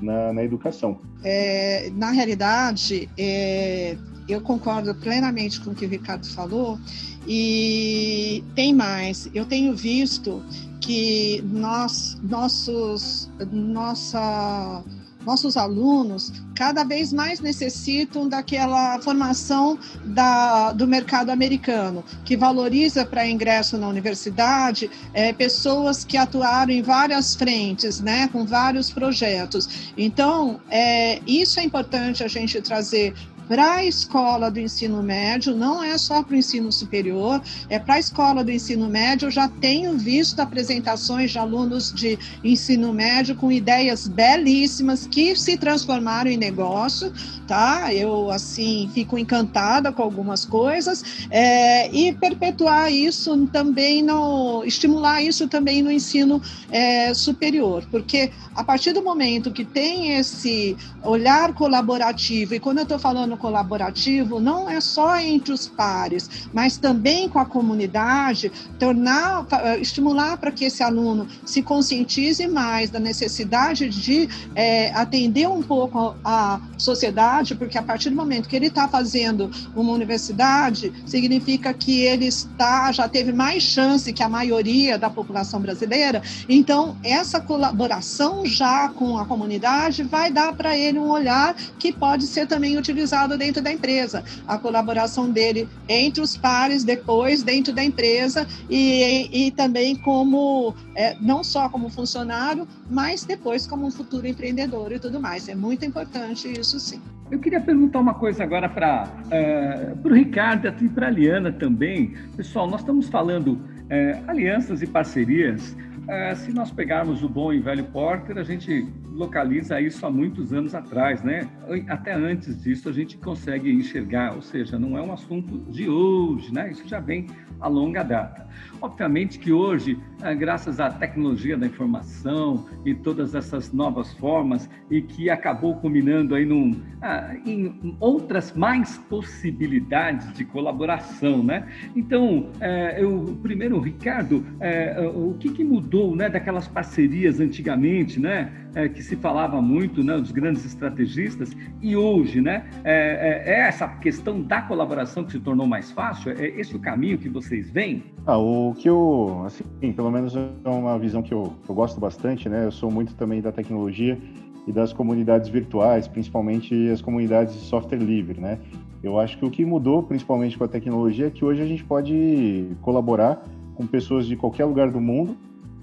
[0.00, 0.98] na, na educação.
[1.22, 3.96] É, na realidade, é,
[4.28, 6.78] eu concordo plenamente com o que o Ricardo falou,
[7.26, 9.30] e tem mais.
[9.32, 10.42] Eu tenho visto
[10.82, 14.84] que nós, nossos, nossa
[15.24, 23.26] nossos alunos cada vez mais necessitam daquela formação da, do mercado americano, que valoriza para
[23.26, 29.92] ingresso na universidade é, pessoas que atuaram em várias frentes, né, com vários projetos.
[29.96, 33.14] Então, é, isso é importante a gente trazer
[33.48, 37.94] para a escola do ensino médio, não é só para o ensino superior, é para
[37.94, 39.26] a escola do ensino médio.
[39.26, 45.56] Eu já tenho visto apresentações de alunos de ensino médio com ideias belíssimas que se
[45.56, 47.12] transformaram em negócio,
[47.52, 47.92] tá?
[47.92, 55.46] Eu, assim, fico encantada com algumas coisas é, e perpetuar isso também, no, estimular isso
[55.46, 62.54] também no ensino é, superior, porque a partir do momento que tem esse olhar colaborativo,
[62.54, 67.38] e quando eu estou falando colaborativo não é só entre os pares, mas também com
[67.38, 74.28] a comunidade, tornar, eh, estimular para que esse aluno se conscientize mais da necessidade de
[74.54, 79.50] é, atender um pouco a sociedade, porque a partir do momento que ele está fazendo
[79.74, 85.60] uma universidade, significa que ele está já teve mais chance que a maioria da população
[85.60, 86.22] brasileira.
[86.48, 92.26] Então, essa colaboração já com a comunidade vai dar para ele um olhar que pode
[92.26, 97.82] ser também utilizado dentro da empresa, a colaboração dele entre os pares, depois dentro da
[97.82, 104.26] empresa e, e também como, é, não só como funcionário, mas depois como um futuro
[104.26, 105.48] empreendedor e tudo mais.
[105.48, 107.00] É muito importante isso sim.
[107.32, 112.12] Eu queria perguntar uma coisa agora para uh, o Ricardo e para a Liana também.
[112.36, 115.74] Pessoal, nós estamos falando uh, alianças e parcerias
[116.08, 120.52] é, se nós pegarmos o bom e velho Porter, a gente localiza isso há muitos
[120.52, 121.48] anos atrás, né?
[121.88, 126.52] Até antes disso a gente consegue enxergar, ou seja, não é um assunto de hoje,
[126.52, 126.70] né?
[126.72, 127.28] Isso já vem
[127.60, 128.48] a longa data.
[128.82, 135.00] Obviamente que hoje, é, graças à tecnologia da informação e todas essas novas formas, e
[135.00, 141.68] que acabou culminando aí num, ah, em outras mais possibilidades de colaboração, né?
[141.94, 148.50] Então, é, eu, primeiro, Ricardo, é, o que, mudou né, daquelas parcerias antigamente, né?
[148.74, 153.60] é, que se falava muito, né, dos grandes estrategistas, e hoje, né, é, é, é,
[153.68, 156.32] essa questão da colaboração que se tornou mais fácil?
[156.32, 158.04] É esse o caminho que vocês veem?
[158.26, 162.48] Ah, o que eu, assim, pelo menos é uma visão que eu, eu gosto bastante,
[162.48, 164.18] né, eu sou muito também da tecnologia
[164.66, 168.58] e das comunidades virtuais, principalmente as comunidades de software livre, né?
[169.02, 171.82] Eu acho que o que mudou, principalmente com a tecnologia, é que hoje a gente
[171.82, 173.42] pode colaborar
[173.74, 175.36] com pessoas de qualquer lugar do mundo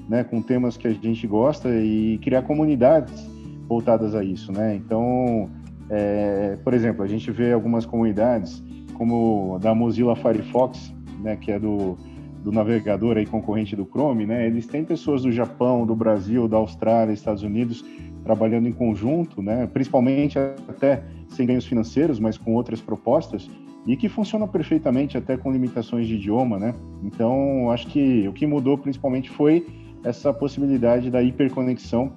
[0.09, 3.29] né, com temas que a gente gosta e criar comunidades
[3.67, 4.75] voltadas a isso, né?
[4.75, 5.47] Então,
[5.87, 8.63] é, por exemplo, a gente vê algumas comunidades
[8.95, 11.95] como da Mozilla Firefox, né, que é do,
[12.43, 14.47] do navegador aí concorrente do Chrome, né?
[14.47, 17.83] Eles têm pessoas do Japão, do Brasil, da Austrália, Estados Unidos
[18.23, 19.67] trabalhando em conjunto, né?
[19.67, 23.49] Principalmente até sem ganhos financeiros, mas com outras propostas
[23.85, 26.75] e que funciona perfeitamente até com limitações de idioma, né?
[27.03, 29.65] Então, acho que o que mudou principalmente foi
[30.03, 32.11] essa possibilidade da hiperconexão,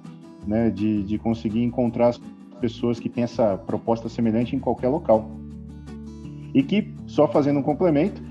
[0.45, 2.21] né, de, de conseguir encontrar as
[2.61, 5.29] pessoas que têm essa proposta semelhante em qualquer local.
[6.53, 8.21] E que, só fazendo um complemento,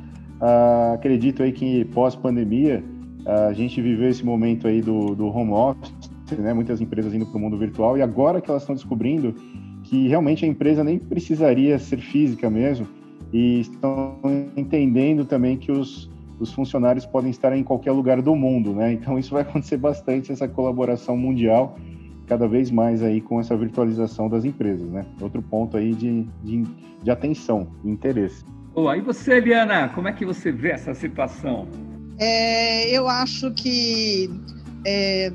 [0.42, 2.82] uh, acredito aí que pós-pandemia,
[3.24, 5.92] uh, a gente viveu esse momento aí do, do home office,
[6.38, 9.34] né, muitas empresas indo para o mundo virtual, e agora que elas estão descobrindo
[9.84, 12.86] que realmente a empresa nem precisaria ser física mesmo,
[13.32, 14.18] e estão
[14.56, 18.92] entendendo também que os, os funcionários podem estar em qualquer lugar do mundo, né?
[18.92, 21.76] Então isso vai acontecer bastante essa colaboração mundial
[22.26, 25.06] cada vez mais aí com essa virtualização das empresas, né?
[25.20, 26.64] Outro ponto aí de, de,
[27.02, 28.44] de atenção, de interesse.
[28.74, 31.68] Boa, e você, Eliana, como é que você vê essa situação?
[32.18, 34.30] É, eu acho que
[34.86, 35.30] é,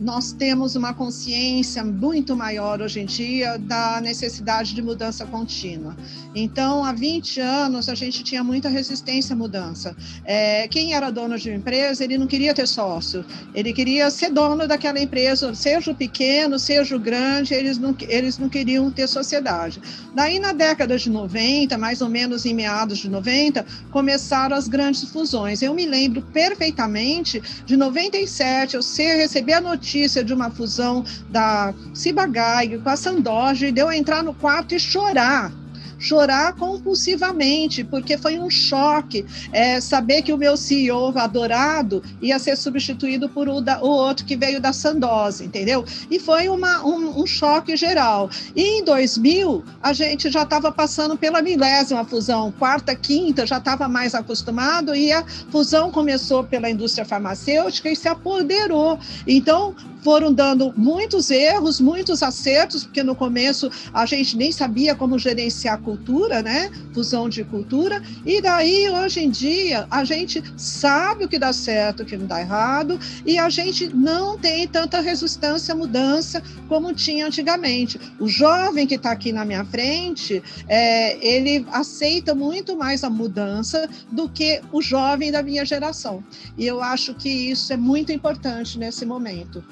[0.00, 5.96] nós temos uma consciência muito maior hoje em dia da necessidade de mudança contínua.
[6.34, 9.96] Então, há 20 anos, a gente tinha muita resistência à mudança.
[10.24, 14.30] É, quem era dono de uma empresa, ele não queria ter sócio, ele queria ser
[14.30, 19.08] dono daquela empresa, seja o pequeno, seja o grande, eles não, eles não queriam ter
[19.08, 19.80] sociedade.
[20.14, 25.02] Daí, na década de 90, mais ou menos em meados de 90, começaram as grandes
[25.04, 25.60] fusões.
[25.60, 31.02] Eu me lembro perfeitamente de 97, eu ser, receber a notícia notícia de uma fusão
[31.30, 35.50] da Ciba-Geig com a Sandoge, deu entrar no quarto e chorar
[35.98, 42.56] chorar compulsivamente, porque foi um choque é, saber que o meu CEO adorado ia ser
[42.56, 45.84] substituído por o, da, o outro que veio da Sandoz, entendeu?
[46.10, 48.30] E foi uma, um, um choque geral.
[48.54, 53.88] E em 2000, a gente já estava passando pela milésima fusão, quarta, quinta, já estava
[53.88, 58.98] mais acostumado, e a fusão começou pela indústria farmacêutica e se apoderou.
[59.26, 65.18] Então, foram dando muitos erros, muitos acertos, porque no começo a gente nem sabia como
[65.18, 66.70] gerenciar cultura, né?
[66.92, 68.02] Fusão de cultura.
[68.26, 72.26] E daí, hoje em dia, a gente sabe o que dá certo, o que não
[72.26, 77.98] dá errado, e a gente não tem tanta resistência à mudança como tinha antigamente.
[78.20, 83.88] O jovem que está aqui na minha frente, é, ele aceita muito mais a mudança
[84.12, 86.22] do que o jovem da minha geração.
[86.58, 89.64] E eu acho que isso é muito importante nesse momento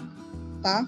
[0.66, 0.84] tá?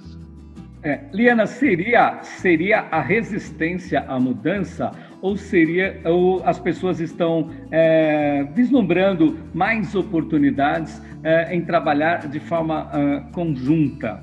[0.82, 8.44] É, Liana, seria, seria a resistência à mudança ou seria ou as pessoas estão é,
[8.54, 14.22] vislumbrando mais oportunidades é, em trabalhar de forma é, conjunta?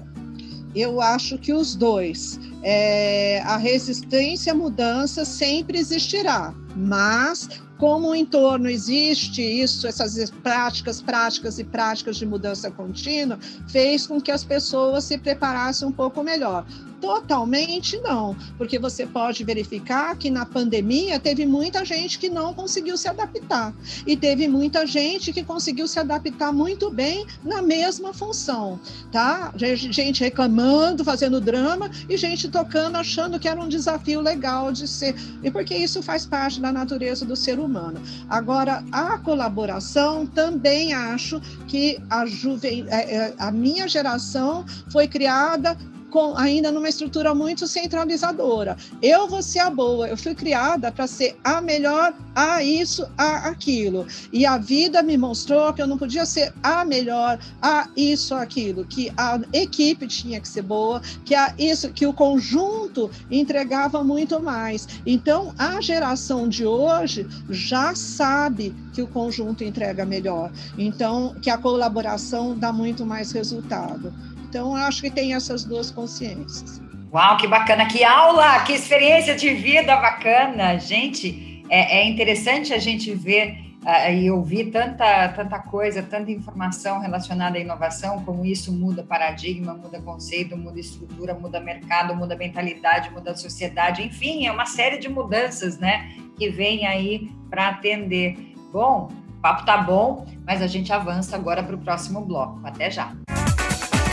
[0.76, 2.40] Eu acho que os dois.
[2.62, 11.02] É, a resistência à mudança sempre existirá, mas como o entorno existe isso, essas práticas,
[11.02, 16.24] práticas e práticas de mudança contínua, fez com que as pessoas se preparassem um pouco
[16.24, 16.66] melhor.
[17.06, 22.98] Totalmente não, porque você pode verificar que na pandemia teve muita gente que não conseguiu
[22.98, 23.76] se adaptar
[24.08, 28.80] e teve muita gente que conseguiu se adaptar muito bem na mesma função,
[29.12, 29.54] tá?
[29.56, 35.16] Gente reclamando, fazendo drama e gente tocando, achando que era um desafio legal de ser,
[35.44, 38.02] e porque isso faz parte da natureza do ser humano.
[38.28, 42.86] Agora, a colaboração também acho que a, juven...
[42.90, 45.78] É, é, a minha geração foi criada
[46.16, 48.78] com, ainda numa estrutura muito centralizadora.
[49.02, 53.50] Eu vou ser a boa, eu fui criada para ser a melhor, a isso, a
[53.50, 54.08] aquilo.
[54.32, 58.44] E a vida me mostrou que eu não podia ser a melhor, a isso, a
[58.44, 64.02] aquilo, que a equipe tinha que ser boa, que a isso, que o conjunto entregava
[64.02, 64.88] muito mais.
[65.06, 70.50] Então, a geração de hoje já sabe que o conjunto entrega melhor.
[70.78, 74.14] Então, que a colaboração dá muito mais resultado.
[74.56, 76.82] Então, acho que tem essas duas consciências.
[77.14, 80.78] Uau, que bacana, que aula, que experiência de vida bacana.
[80.78, 87.02] Gente, é, é interessante a gente ver uh, e ouvir tanta, tanta coisa, tanta informação
[87.02, 93.12] relacionada à inovação, como isso muda paradigma, muda conceito, muda estrutura, muda mercado, muda mentalidade,
[93.12, 98.38] muda sociedade, enfim, é uma série de mudanças, né, que vem aí para atender.
[98.72, 102.62] Bom, o papo tá bom, mas a gente avança agora para o próximo bloco.
[102.64, 103.14] Até já.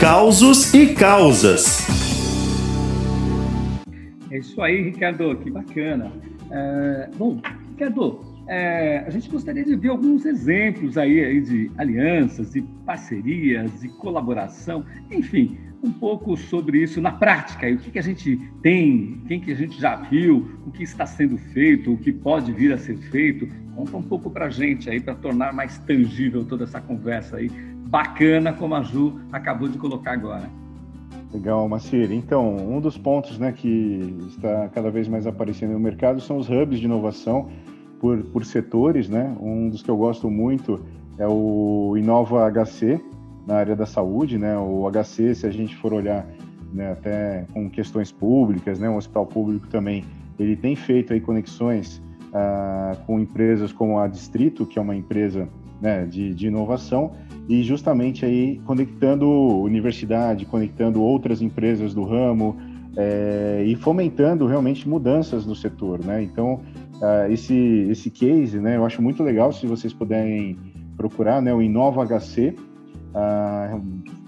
[0.03, 1.87] Causos e causas.
[4.29, 6.11] É isso aí, Ricardo, que bacana.
[6.51, 7.39] É, bom,
[7.69, 13.79] Ricardo, é, a gente gostaria de ver alguns exemplos aí, aí de alianças, de parcerias,
[13.79, 19.21] de colaboração, enfim, um pouco sobre isso na prática, o que, que a gente tem,
[19.25, 22.73] quem que a gente já viu, o que está sendo feito, o que pode vir
[22.73, 23.47] a ser feito.
[23.73, 27.49] Conta um pouco para a gente aí, para tornar mais tangível toda essa conversa aí
[27.85, 30.49] bacana como a Ju acabou de colocar agora.
[31.33, 32.11] Legal, Macir.
[32.11, 36.47] Então, um dos pontos né, que está cada vez mais aparecendo no mercado são os
[36.47, 37.49] hubs de inovação
[37.99, 39.09] por, por setores.
[39.09, 39.35] Né?
[39.41, 40.79] Um dos que eu gosto muito
[41.17, 43.01] é o Inova HC,
[43.47, 44.37] na área da saúde.
[44.37, 44.55] Né?
[44.57, 46.23] O HC, se a gente for olhar
[46.71, 50.05] né, até com questões públicas, né, um hospital público também,
[50.37, 55.47] ele tem feito aí conexões ah, com empresas como a Distrito, que é uma empresa
[55.83, 57.11] né, de, de inovação,
[57.49, 62.55] e justamente aí conectando universidade, conectando outras empresas do ramo
[62.95, 66.23] é, e fomentando realmente mudanças no setor, né?
[66.23, 66.61] Então
[67.01, 67.53] uh, esse
[67.89, 68.77] esse case, né?
[68.77, 70.57] Eu acho muito legal se vocês puderem
[70.95, 71.53] procurar, né?
[71.53, 72.55] O Inova HC
[73.09, 73.81] uh,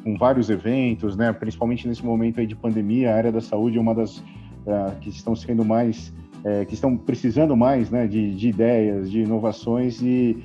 [0.03, 1.31] com vários eventos, né?
[1.31, 5.09] Principalmente nesse momento aí de pandemia, a área da saúde é uma das uh, que
[5.09, 6.11] estão sendo mais
[6.43, 8.05] é, que estão precisando mais, né?
[8.07, 10.37] De, de ideias, de inovações e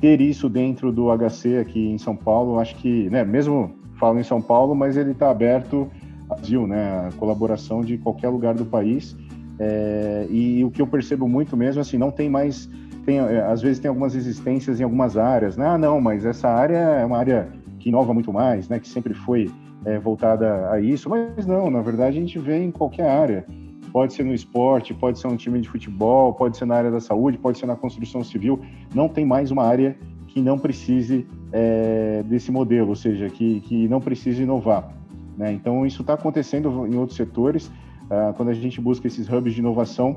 [0.00, 4.22] ter isso dentro do HC aqui em São Paulo, acho que, né, mesmo falo em
[4.22, 5.90] São Paulo, mas ele está aberto
[6.28, 9.16] Brasil, né, a colaboração de qualquer lugar do país.
[9.58, 12.70] É, e o que eu percebo muito mesmo, assim, não tem mais,
[13.04, 15.66] tem, é, às vezes tem algumas resistências em algumas áreas, né?
[15.66, 17.48] Ah, não, mas essa área é uma área
[17.80, 18.78] que inova muito mais, né?
[18.78, 19.50] Que sempre foi
[19.84, 23.44] é, voltada a isso, mas não, na verdade a gente vê em qualquer área.
[23.92, 27.00] Pode ser no esporte, pode ser um time de futebol, pode ser na área da
[27.00, 28.60] saúde, pode ser na construção civil.
[28.94, 29.96] Não tem mais uma área
[30.26, 34.92] que não precise é, desse modelo, ou seja, que, que não precise inovar.
[35.36, 35.52] Né?
[35.52, 37.70] Então, isso está acontecendo em outros setores.
[38.10, 40.16] Ah, quando a gente busca esses hubs de inovação,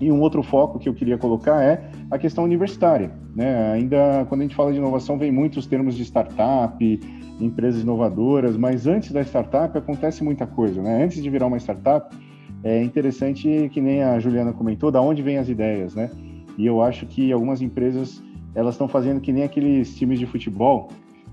[0.00, 3.10] E um outro foco que eu queria colocar é a questão universitária.
[3.34, 3.72] Né?
[3.72, 7.00] Ainda quando a gente fala de inovação, vem muitos termos de startup,
[7.40, 10.80] empresas inovadoras, mas antes da startup acontece muita coisa.
[10.80, 11.04] Né?
[11.04, 12.14] Antes de virar uma startup,
[12.62, 16.10] é interessante que nem a Juliana comentou, da onde vêm as ideias, né?
[16.56, 18.22] E eu acho que algumas empresas
[18.54, 20.88] elas estão fazendo que nem aqueles times de futebol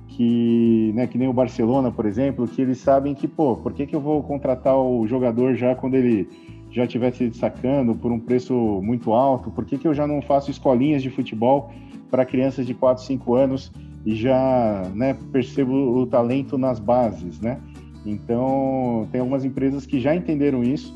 [0.07, 3.86] que, né, que nem o Barcelona, por exemplo, que eles sabem que, pô, por que,
[3.88, 6.30] que eu vou contratar o jogador já quando ele
[6.71, 8.53] já estiver se destacando por um preço
[8.84, 9.49] muito alto?
[9.49, 11.71] Por que, que eu já não faço escolinhas de futebol
[12.11, 13.71] para crianças de 4, 5 anos
[14.05, 17.59] e já né, percebo o talento nas bases, né?
[18.05, 20.95] Então, tem algumas empresas que já entenderam isso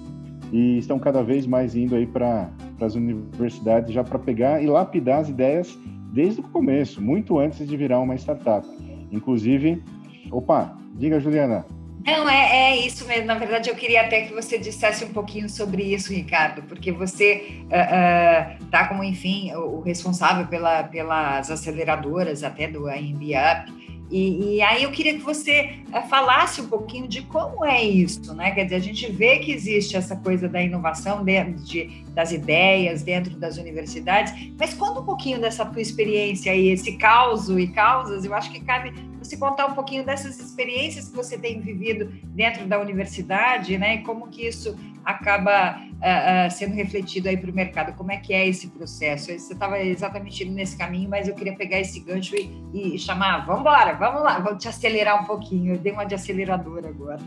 [0.52, 2.50] e estão cada vez mais indo aí para
[2.82, 5.78] as universidades já para pegar e lapidar as ideias
[6.12, 8.68] desde o começo, muito antes de virar uma startup.
[9.12, 9.84] Inclusive,
[10.32, 11.66] opa, diga, Juliana.
[12.06, 13.26] Não, é, é isso mesmo.
[13.26, 17.62] Na verdade, eu queria até que você dissesse um pouquinho sobre isso, Ricardo, porque você
[17.66, 23.99] está uh, uh, como, enfim, o, responsável pela, pelas aceleradoras até do AMB Up.
[24.12, 28.34] E, e, aí eu queria que você uh, falasse um pouquinho de como é isso,
[28.34, 28.52] né?
[28.52, 33.04] Quer dizer, a gente vê que existe essa coisa da inovação dentro de, das ideias
[33.04, 38.26] dentro das universidades, mas conta um pouquinho dessa tua experiência aí, esse caos e causas,
[38.26, 42.66] eu acho que cabe você contar um pouquinho dessas experiências que você tem vivido dentro
[42.66, 43.96] da universidade, né?
[43.96, 47.96] E como que isso acaba uh, uh, sendo refletido aí para o mercado.
[47.96, 49.26] Como é que é esse processo?
[49.26, 53.62] Você estava exatamente nesse caminho, mas eu queria pegar esse gancho e, e chamar, vamos
[53.62, 55.76] embora, vamos lá, vamos te acelerar um pouquinho.
[55.76, 57.20] Eu dei uma de acelerador agora.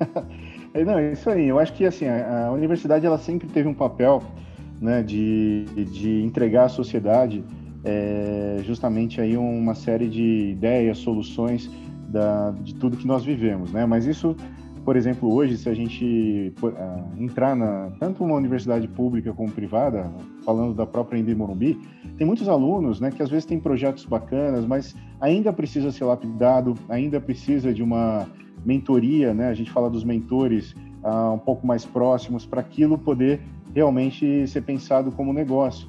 [0.74, 1.48] Não, é isso aí.
[1.48, 4.22] Eu acho que assim a, a universidade ela sempre teve um papel,
[4.80, 7.44] né, de, de entregar à sociedade
[7.84, 11.70] é, justamente aí uma série de ideias, soluções
[12.08, 13.84] da, de tudo que nós vivemos, né?
[13.86, 14.36] Mas isso
[14.84, 20.10] por exemplo, hoje, se a gente uh, entrar na, tanto uma universidade pública como privada,
[20.44, 21.78] falando da própria Embi Morumbi,
[22.18, 26.74] tem muitos alunos né, que às vezes têm projetos bacanas, mas ainda precisa ser lapidado,
[26.88, 28.26] ainda precisa de uma
[28.64, 29.48] mentoria, né?
[29.48, 33.40] a gente fala dos mentores uh, um pouco mais próximos, para aquilo poder
[33.74, 35.88] realmente ser pensado como negócio.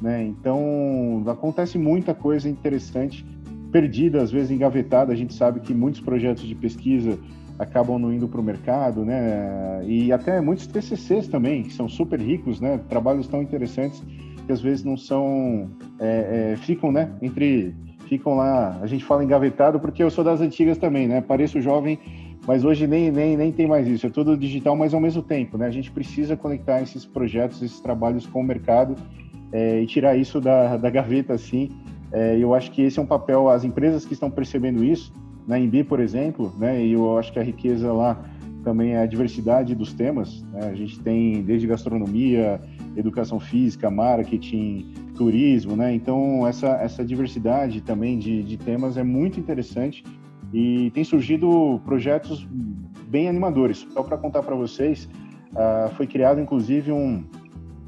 [0.00, 0.24] Né?
[0.24, 3.24] Então, acontece muita coisa interessante,
[3.72, 5.12] perdida, às vezes engavetada.
[5.12, 7.18] A gente sabe que muitos projetos de pesquisa
[7.58, 9.82] acabam não indo para o mercado, né?
[9.86, 12.80] E até muitos TCCs também, que são super ricos, né?
[12.88, 14.02] Trabalhos tão interessantes
[14.46, 17.10] que às vezes não são, é, é, ficam, né?
[17.22, 17.74] Entre,
[18.04, 21.20] ficam lá, a gente fala engavetado porque eu sou das antigas também, né?
[21.20, 21.98] Pareço jovem,
[22.46, 25.56] mas hoje nem, nem, nem tem mais isso, é tudo digital, mas ao mesmo tempo,
[25.58, 25.66] né?
[25.66, 28.94] A gente precisa conectar esses projetos, esses trabalhos com o mercado
[29.52, 31.70] é, e tirar isso da, da gaveta, assim.
[32.12, 35.12] É, eu acho que esse é um papel, as empresas que estão percebendo isso,
[35.46, 38.22] na Embi, por exemplo, né, e eu acho que a riqueza lá
[38.64, 40.42] também é a diversidade dos temas.
[40.52, 40.68] Né?
[40.70, 42.60] A gente tem desde gastronomia,
[42.96, 45.94] educação física, marketing, turismo, né?
[45.94, 50.04] Então essa essa diversidade também de, de temas é muito interessante
[50.52, 52.46] e tem surgido projetos
[53.08, 53.86] bem animadores.
[53.92, 55.08] Só para contar para vocês,
[55.52, 57.24] uh, foi criado inclusive um,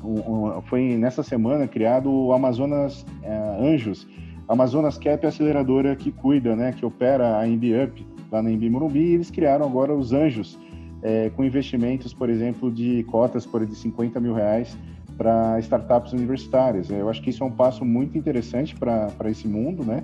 [0.02, 4.06] um, um, foi nessa semana criado o Amazonas uh, Anjos,
[4.48, 8.70] Amazonas Cap é a aceleradora que cuida, né, que opera a Up lá na Embi
[8.70, 10.58] Morumbi, e eles criaram agora os Anjos,
[11.02, 14.76] é, com investimentos, por exemplo, de cotas por de 50 mil reais
[15.16, 16.90] para startups universitárias.
[16.90, 20.02] Eu acho que isso é um passo muito interessante para esse mundo, né?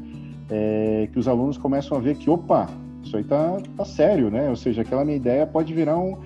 [0.50, 2.68] É, que os alunos começam a ver que, opa,
[3.02, 4.48] isso aí tá, tá sério, né?
[4.48, 6.16] Ou seja, aquela minha ideia pode virar um,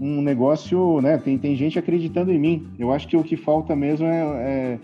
[0.00, 1.18] um negócio, né?
[1.18, 2.68] Tem, tem gente acreditando em mim.
[2.78, 4.78] Eu acho que o que falta mesmo é,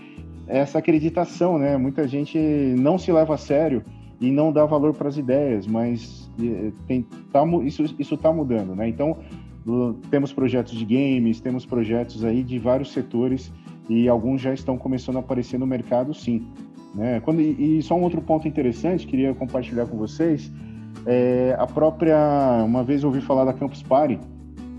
[0.49, 1.77] é essa acreditação, né?
[1.77, 3.85] Muita gente não se leva a sério
[4.21, 6.31] e não dá valor para as ideias, mas
[6.87, 8.89] tem, tá, isso está mudando, né?
[8.89, 9.17] Então,
[10.11, 13.53] temos projetos de games, temos projetos aí de vários setores
[13.89, 16.47] e alguns já estão começando a aparecer no mercado, sim.
[16.95, 17.21] Né?
[17.21, 20.53] Quando, e, só um outro ponto interessante, queria compartilhar com vocês,
[21.07, 24.19] é a própria, uma vez eu ouvi falar da Campus Party,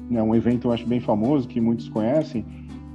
[0.10, 2.46] né, um evento eu acho bem famoso, que muitos conhecem,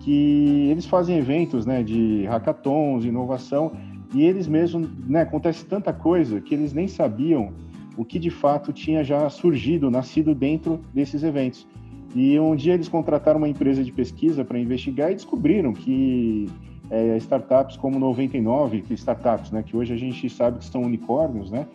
[0.00, 3.72] que eles fazem eventos né, de hackathons, inovação,
[4.14, 7.52] e eles mesmos, né, acontece tanta coisa que eles nem sabiam
[7.96, 11.66] o que de fato tinha já surgido, nascido dentro desses eventos.
[12.14, 16.48] E um dia eles contrataram uma empresa de pesquisa para investigar e descobriram que
[16.90, 21.50] é, startups como 99, que startups, né, que hoje a gente sabe que são unicórnios,
[21.50, 21.66] né,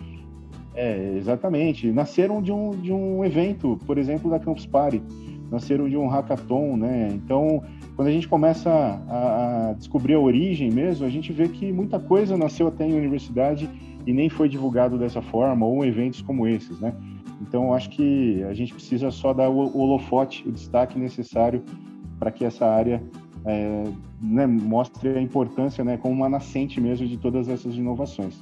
[0.75, 5.01] é, exatamente, nasceram de um, de um evento, por exemplo, da Campus Party,
[5.51, 7.61] nasceram de um hackathon, né, então
[7.95, 8.71] quando a gente começa
[9.07, 12.97] a, a, descobrir a origem mesmo, a gente vê que muita coisa nasceu até em
[12.97, 13.69] universidade
[14.05, 16.93] e nem foi divulgado dessa forma, ou eventos como esses, né?
[17.47, 21.61] Então, acho que a gente precisa só dar o, holofote, o destaque necessário
[22.17, 23.03] para que essa área
[23.45, 23.83] é,
[24.21, 28.41] né, mostre a importância né, como uma nascente mesmo de todas essas inovações.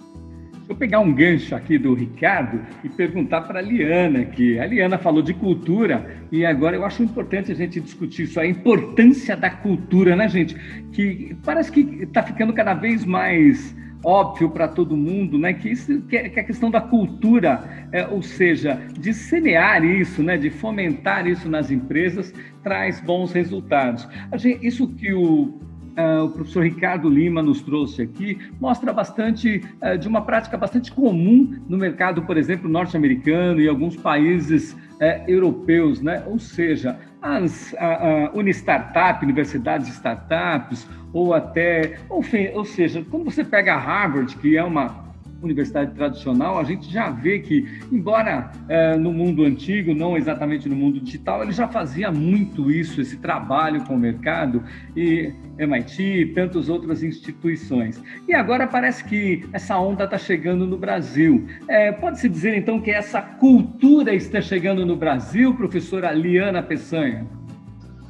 [0.68, 4.98] Vou pegar um gancho aqui do Ricardo e perguntar para a Liana, que a Liana
[4.98, 9.50] falou de cultura e agora eu acho importante a gente discutir isso, a importância da
[9.50, 10.56] cultura, né, gente?
[10.94, 16.02] Que parece que está ficando cada vez mais óbvio para todo mundo, né, que, isso,
[16.04, 21.50] que, a questão da cultura, é, ou seja, de semear isso, né, de fomentar isso
[21.50, 22.34] nas empresas,
[22.64, 24.08] traz bons resultados.
[24.36, 25.60] Gente, isso que o,
[25.98, 30.92] uh, o professor Ricardo Lima nos trouxe aqui mostra bastante uh, de uma prática bastante
[30.92, 37.76] comum no mercado, por exemplo, norte-americano e alguns países uh, europeus, né, ou seja, as
[37.76, 44.36] a, a Unistartup, universidades startups, ou até, ou, ou seja, quando você pega a Harvard,
[44.38, 45.11] que é uma
[45.42, 50.76] universidade tradicional, a gente já vê que, embora é, no mundo antigo, não exatamente no
[50.76, 54.64] mundo digital, ele já fazia muito isso, esse trabalho com o mercado,
[54.96, 58.02] e MIT e tantas outras instituições.
[58.28, 61.46] E agora parece que essa onda está chegando no Brasil.
[61.68, 67.28] É, Pode-se dizer, então, que essa cultura está chegando no Brasil, professora Liana Peçanha?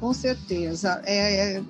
[0.02, 1.00] Com certeza.
[1.04, 1.62] É, é,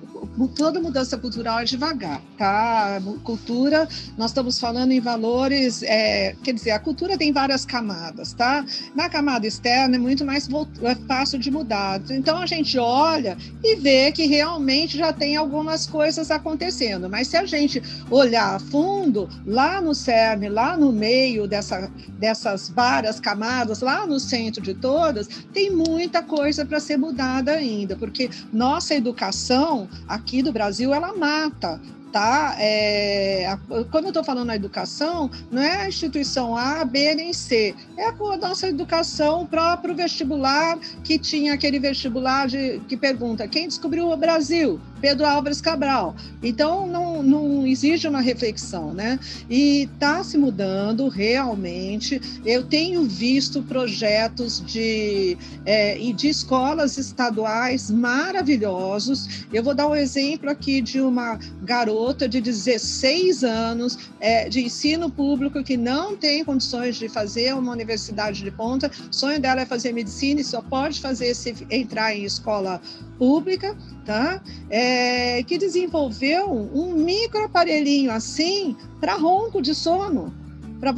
[0.57, 2.99] toda mudança cultural é devagar, tá?
[3.23, 8.65] Cultura, nós estamos falando em valores, é, quer dizer, a cultura tem várias camadas, tá?
[8.95, 10.49] Na camada externa é muito mais
[10.81, 12.01] é fácil de mudar.
[12.09, 17.07] Então a gente olha e vê que realmente já tem algumas coisas acontecendo.
[17.07, 22.67] Mas se a gente olhar a fundo, lá no cerne, lá no meio dessa, dessas
[22.67, 28.22] várias camadas, lá no centro de todas, tem muita coisa para ser mudada ainda, porque
[28.51, 31.79] nossa educação aqui do Brasil ela mata
[32.13, 32.55] tá?
[32.59, 37.33] É, a, quando eu estou falando na educação, não é a instituição A, B nem
[37.33, 43.47] C, é a, nossa educação, o próprio vestibular, que tinha aquele vestibular de, que pergunta
[43.47, 44.79] quem descobriu o Brasil?
[45.01, 46.15] Pedro Álvares Cabral.
[46.41, 49.19] Então, não, não exige uma reflexão, né?
[49.49, 52.21] E está se mudando realmente.
[52.45, 59.45] Eu tenho visto projetos de, é, de escolas estaduais maravilhosos.
[59.51, 65.09] Eu vou dar um exemplo aqui de uma garota de 16 anos é, de ensino
[65.09, 68.91] público que não tem condições de fazer uma universidade de ponta.
[69.09, 72.81] O sonho dela é fazer medicina e só pode fazer se entrar em escola
[73.17, 74.41] pública, tá?
[74.69, 80.33] É, que desenvolveu um micro aparelhinho assim para ronco de sono,
[80.79, 80.91] para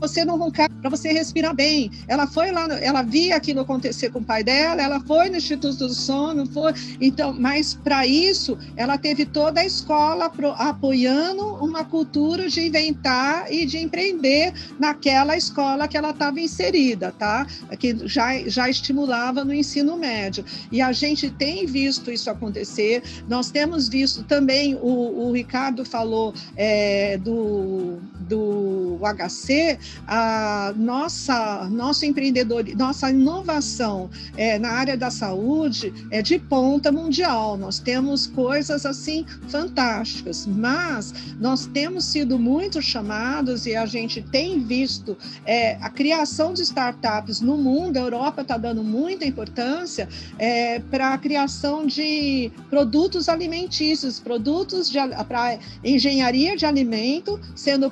[0.00, 1.90] você não roncar, para você respirar bem.
[2.08, 5.86] Ela foi lá, ela via aquilo acontecer com o pai dela, ela foi no Instituto
[5.86, 6.72] do Sono, foi.
[7.00, 13.52] Então, mas para isso, ela teve toda a escola pro, apoiando uma cultura de inventar
[13.52, 17.46] e de empreender naquela escola que ela estava inserida, tá?
[17.78, 20.44] Que já, já estimulava no ensino médio.
[20.72, 23.02] E a gente tem visto isso acontecer.
[23.28, 28.69] Nós temos visto também, o, o Ricardo falou é, do, do
[29.06, 36.92] HC, a nossa, nosso empreendedor, nossa inovação é, na área da saúde é de ponta
[36.92, 37.56] mundial.
[37.56, 44.60] Nós temos coisas assim fantásticas, mas nós temos sido muito chamados e a gente tem
[44.60, 47.96] visto é, a criação de startups no mundo.
[47.96, 54.90] A Europa está dando muita importância é, para a criação de produtos alimentícios, produtos
[55.28, 57.90] para engenharia de alimento sendo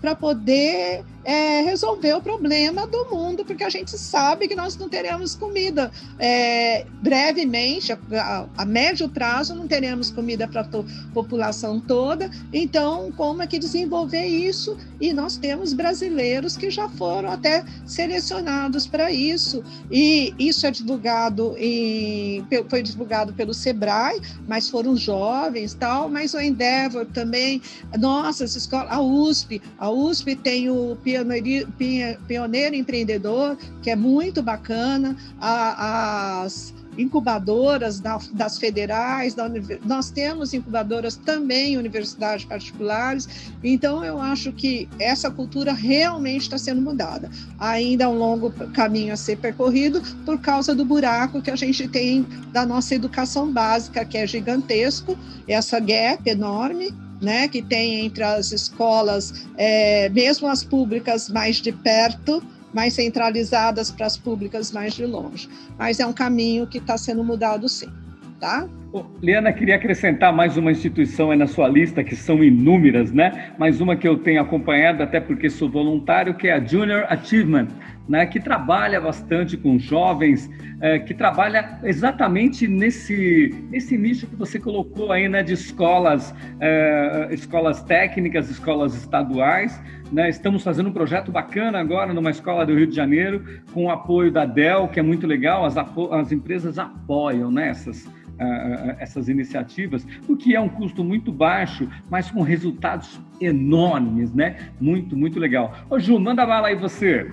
[0.00, 4.88] para poder é, resolver o problema do mundo, porque a gente sabe que nós não
[4.88, 5.90] teremos comida.
[6.18, 10.68] É, brevemente, a, a, médio prazo, não teremos comida para a
[11.12, 12.30] população toda.
[12.52, 14.76] Então, como é que desenvolver isso?
[15.00, 19.62] E nós temos brasileiros que já foram até selecionados para isso.
[19.90, 26.40] E isso é divulgado em, foi divulgado pelo Sebrae, mas foram jovens tal, mas o
[26.40, 27.60] Endeavor também,
[27.98, 30.96] nossa, escola, a USP, a USP tem o
[32.26, 39.50] pioneiro empreendedor, que é muito bacana, as incubadoras das federais, da,
[39.84, 43.28] nós temos incubadoras também em universidades particulares,
[43.62, 47.30] então eu acho que essa cultura realmente está sendo mudada.
[47.58, 51.88] Ainda é um longo caminho a ser percorrido por causa do buraco que a gente
[51.88, 55.16] tem da nossa educação básica, que é gigantesco,
[55.48, 61.70] essa gap enorme, né, que tem entre as escolas, é, mesmo as públicas mais de
[61.70, 62.42] perto,
[62.74, 65.48] mais centralizadas para as públicas mais de longe.
[65.78, 67.88] Mas é um caminho que está sendo mudado sim,
[68.40, 68.68] tá?
[69.22, 73.52] Liana, queria acrescentar mais uma instituição aí na sua lista, que são inúmeras, né?
[73.58, 77.68] Mais uma que eu tenho acompanhado, até porque sou voluntário, que é a Junior Achievement,
[78.06, 78.26] né?
[78.26, 85.10] que trabalha bastante com jovens, é, que trabalha exatamente nesse, nesse nicho que você colocou
[85.10, 85.42] aí, né?
[85.42, 89.80] De escolas, é, escolas técnicas, escolas estaduais.
[90.12, 90.28] Né?
[90.28, 94.30] Estamos fazendo um projeto bacana agora numa escola do Rio de Janeiro, com o apoio
[94.30, 97.72] da Dell, que é muito legal, as, as empresas apoiam né?
[98.98, 104.70] Essas iniciativas, o que é um custo muito baixo, mas com resultados enormes, né?
[104.80, 105.74] Muito, muito legal.
[105.88, 107.30] Ô, Ju, manda bala aí você.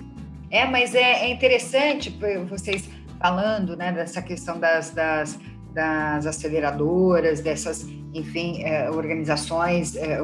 [0.50, 2.16] É, mas é, é interessante
[2.48, 5.38] vocês falando, né, dessa questão das, das,
[5.72, 10.20] das aceleradoras, dessas, enfim, é, organizações é,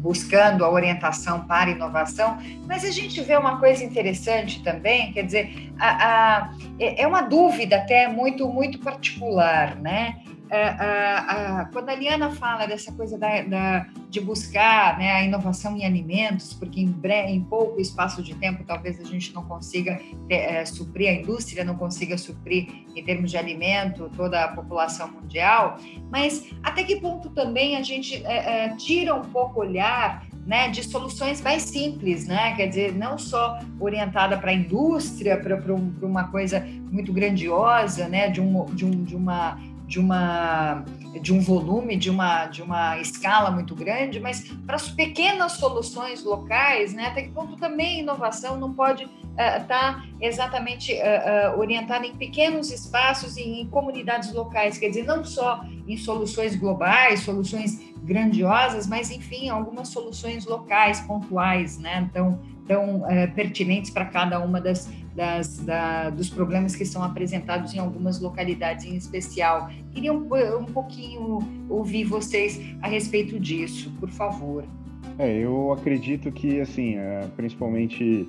[0.00, 5.70] buscando a orientação para inovação, mas a gente vê uma coisa interessante também, quer dizer,
[5.78, 10.20] a, a, é, é uma dúvida até muito, muito particular, né?
[10.50, 15.22] É, a, a, quando a Liana fala dessa coisa da, da, de buscar né, a
[15.22, 16.94] inovação em alimentos, porque em,
[17.28, 21.76] em pouco espaço de tempo talvez a gente não consiga é, suprir, a indústria não
[21.76, 25.76] consiga suprir em termos de alimento toda a população mundial,
[26.10, 30.68] mas até que ponto também a gente é, é tira um pouco o olhar né,
[30.68, 32.54] de soluções mais simples, né?
[32.56, 38.28] Quer dizer, não só orientada para a indústria, para um, uma coisa muito grandiosa, né?
[38.28, 39.58] De, um, de, um, de uma
[39.90, 40.84] de uma
[41.20, 46.22] de um volume, de uma, de uma escala muito grande, mas para as pequenas soluções
[46.22, 51.58] locais, né, até que ponto também inovação não pode estar uh, tá exatamente uh, uh,
[51.58, 57.20] orientada em pequenos espaços e em comunidades locais, quer dizer, não só em soluções globais,
[57.20, 62.38] soluções grandiosas, mas enfim, algumas soluções locais, pontuais, né, então
[62.70, 67.78] tão é, pertinentes para cada uma das, das da, dos problemas que são apresentados em
[67.78, 69.68] algumas localidades em especial.
[69.92, 71.38] Queria um, um pouquinho
[71.68, 74.64] ouvir vocês a respeito disso, por favor.
[75.18, 78.28] É, eu acredito que, assim, é, principalmente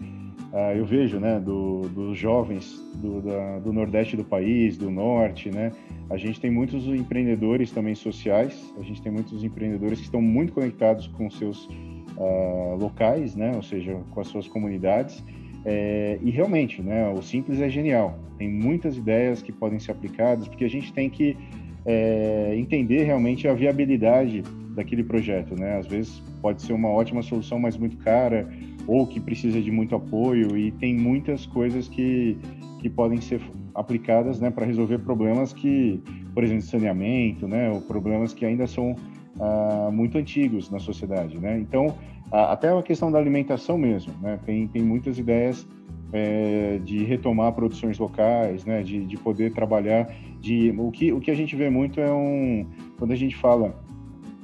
[0.51, 5.49] é, eu vejo, né, do, dos jovens do, da, do Nordeste do país, do Norte,
[5.49, 5.71] né,
[6.09, 10.51] a gente tem muitos empreendedores também sociais, a gente tem muitos empreendedores que estão muito
[10.51, 11.69] conectados com seus
[12.17, 13.53] uh, locais, né?
[13.55, 15.23] Ou seja, com as suas comunidades.
[15.65, 17.07] É, e realmente, né?
[17.09, 18.17] O simples é genial.
[18.37, 21.37] Tem muitas ideias que podem ser aplicadas, porque a gente tem que
[21.85, 24.43] é, entender realmente a viabilidade
[24.75, 25.77] daquele projeto, né?
[25.77, 28.49] Às vezes pode ser uma ótima solução, mas muito cara,
[28.87, 32.37] ou que precisa de muito apoio, e tem muitas coisas que,
[32.79, 33.41] que podem ser
[33.75, 36.01] aplicadas, né, para resolver problemas que,
[36.33, 38.95] por exemplo, saneamento, né, ou problemas que ainda são
[39.37, 41.57] uh, muito antigos na sociedade, né?
[41.57, 41.95] Então,
[42.31, 44.39] até a questão da alimentação mesmo, né?
[44.45, 45.67] Tem, tem muitas ideias
[46.13, 48.81] é, de retomar produções locais, né?
[48.83, 50.09] De, de poder trabalhar,
[50.39, 52.65] de o que o que a gente vê muito é um
[52.97, 53.75] quando a gente fala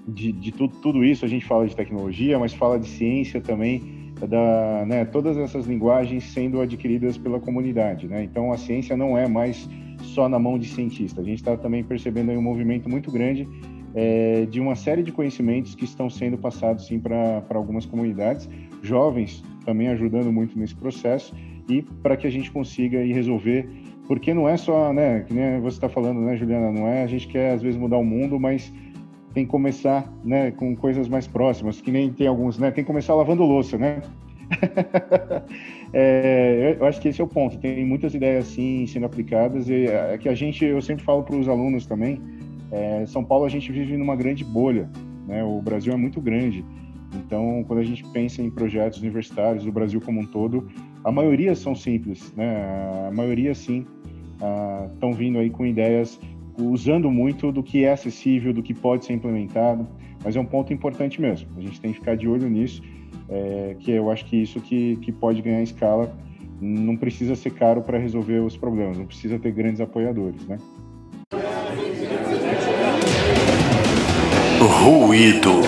[0.07, 4.13] de, de tudo, tudo isso, a gente fala de tecnologia, mas fala de ciência também,
[4.27, 8.23] da, né, todas essas linguagens sendo adquiridas pela comunidade, né?
[8.23, 9.69] Então a ciência não é mais
[10.01, 11.21] só na mão de cientista.
[11.21, 13.47] A gente está também percebendo um movimento muito grande
[13.99, 18.47] é, de uma série de conhecimentos que estão sendo passados sim para algumas comunidades,
[18.83, 21.33] jovens também ajudando muito nesse processo
[21.67, 23.67] e para que a gente consiga ir resolver,
[24.07, 27.07] porque não é só, né, que nem você está falando, né, Juliana, não é a
[27.07, 28.71] gente quer às vezes mudar o mundo, mas
[29.33, 32.87] tem que começar, né, com coisas mais próximas, que nem tem alguns, né, tem que
[32.87, 34.03] começar lavando louça, né?
[35.91, 37.57] é, eu acho que esse é o ponto.
[37.57, 41.35] Tem muitas ideias assim sendo aplicadas e é que a gente, eu sempre falo para
[41.35, 42.21] os alunos também,
[42.72, 44.89] é, São Paulo a gente vive numa grande bolha,
[45.28, 45.43] né?
[45.43, 46.63] O Brasil é muito grande.
[47.15, 50.68] Então, quando a gente pensa em projetos universitários do Brasil como um todo,
[51.03, 53.07] a maioria são simples, né?
[53.07, 53.86] A maioria, sim,
[54.93, 56.20] estão ah, vindo aí com ideias
[56.59, 59.88] usando muito do que é acessível, do que pode ser implementado,
[60.24, 61.49] mas é um ponto importante mesmo.
[61.55, 62.82] A gente tem que ficar de olho nisso,
[63.30, 66.11] é, que eu acho que isso que, que pode ganhar escala
[66.59, 70.57] não precisa ser caro para resolver os problemas, não precisa ter grandes apoiadores, né?
[74.60, 75.62] Ruído.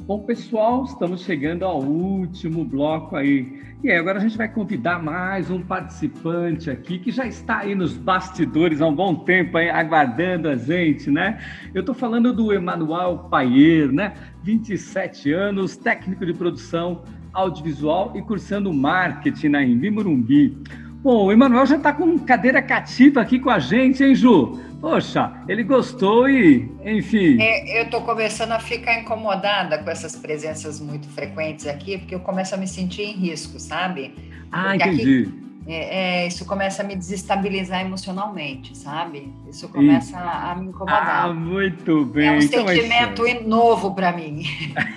[0.00, 3.62] Bom, pessoal, estamos chegando ao último bloco aí.
[3.84, 7.76] E aí, agora a gente vai convidar mais um participante aqui que já está aí
[7.76, 11.38] nos bastidores há um bom tempo aí, aguardando a gente, né?
[11.72, 14.12] Eu estou falando do Emanuel Paier, né?
[14.42, 20.58] 27 anos, técnico de produção audiovisual e cursando marketing na Embi Morumbi.
[21.02, 24.60] Bom, o Emanuel já está com cadeira cativa aqui com a gente, hein, Ju?
[24.82, 27.40] Poxa, ele gostou e, enfim.
[27.40, 32.18] É, eu estou começando a ficar incomodada com essas presenças muito frequentes aqui, porque eu
[32.18, 34.12] começo a me sentir em risco, sabe?
[34.50, 35.22] Ah, porque entendi.
[35.22, 39.32] Aqui, é, é, isso começa a me desestabilizar emocionalmente, sabe?
[39.48, 41.26] Isso começa a, a, me incomodar.
[41.26, 42.28] Ah, muito bem.
[42.28, 44.42] É um então, é sentimento é novo para mim.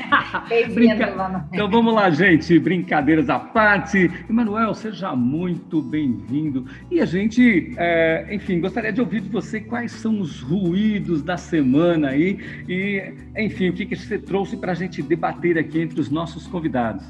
[0.73, 1.45] Brinca...
[1.51, 2.57] Então vamos lá, gente.
[2.57, 4.09] Brincadeiras à parte.
[4.27, 6.65] Emanuel, seja muito bem-vindo.
[6.89, 11.37] E a gente, é, enfim, gostaria de ouvir de você quais são os ruídos da
[11.37, 15.99] semana aí e, enfim, o que, que você trouxe para a gente debater aqui entre
[15.99, 17.05] os nossos convidados.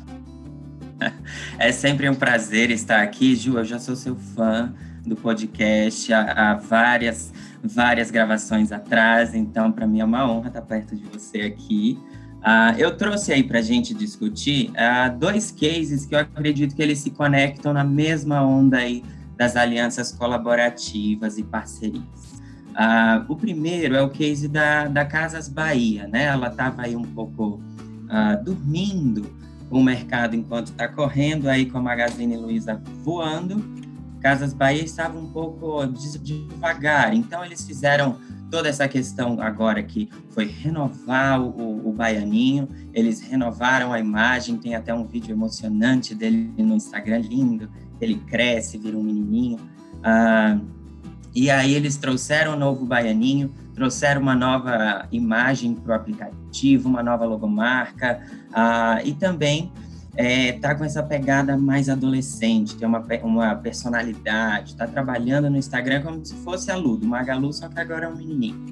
[1.58, 3.58] É sempre um prazer estar aqui, Ju.
[3.58, 4.74] Eu já sou seu fã
[5.06, 7.32] do podcast há, há várias,
[7.64, 12.00] várias gravações atrás, então para mim é uma honra estar perto de você aqui.
[12.40, 16.82] Uh, eu trouxe aí para a gente discutir uh, dois cases que eu acredito que
[16.82, 19.04] eles se conectam na mesma onda aí
[19.36, 22.04] das alianças colaborativas e parcerias.
[22.72, 26.26] Uh, o primeiro é o case da, da Casas Bahia, né?
[26.26, 27.60] Ela estava aí um pouco
[28.44, 29.28] dormindo
[29.70, 33.64] o mercado enquanto está correndo aí com a Magazine Luiza voando.
[34.22, 38.18] Casas Bahia estava um pouco devagar, então eles fizeram
[38.50, 44.76] toda essa questão agora que foi renovar o, o Baianinho, eles renovaram a imagem, tem
[44.76, 49.60] até um vídeo emocionante dele no Instagram, lindo, ele cresce, vira um menininho.
[50.04, 50.58] Ah,
[51.34, 57.04] e aí eles trouxeram o novo Baianinho, trouxeram uma nova imagem para o aplicativo, uma
[57.04, 58.22] nova logomarca,
[58.52, 59.72] uh, e também
[60.16, 66.02] é, tá com essa pegada mais adolescente, tem uma, uma personalidade, está trabalhando no Instagram
[66.02, 68.66] como se fosse a Lu, do Magalu, só que agora é um menininho.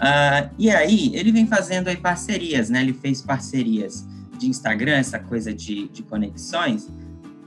[0.00, 2.80] Uh, e aí, ele vem fazendo aí parcerias, né?
[2.80, 4.06] Ele fez parcerias
[4.38, 6.88] de Instagram, essa coisa de, de conexões,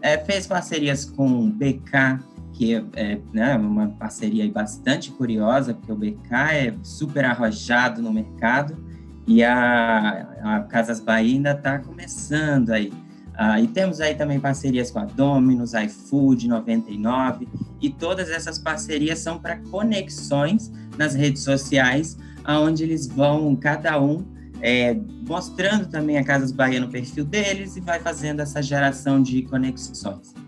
[0.01, 2.19] é, fez parcerias com BK,
[2.53, 8.77] que é, né, uma parceria bastante curiosa, porque o BK é super arrojado no mercado
[9.25, 12.93] e a, a Casas Bahia ainda está começando aí.
[13.35, 17.47] Ah, e temos aí também parcerias com a Domino's, iFood 99,
[17.81, 24.23] e todas essas parcerias são para conexões nas redes sociais, aonde eles vão, cada um,
[24.61, 24.95] é,
[25.27, 30.42] mostrando também a Casas Bahia no perfil deles e vai fazendo essa geração de conexões.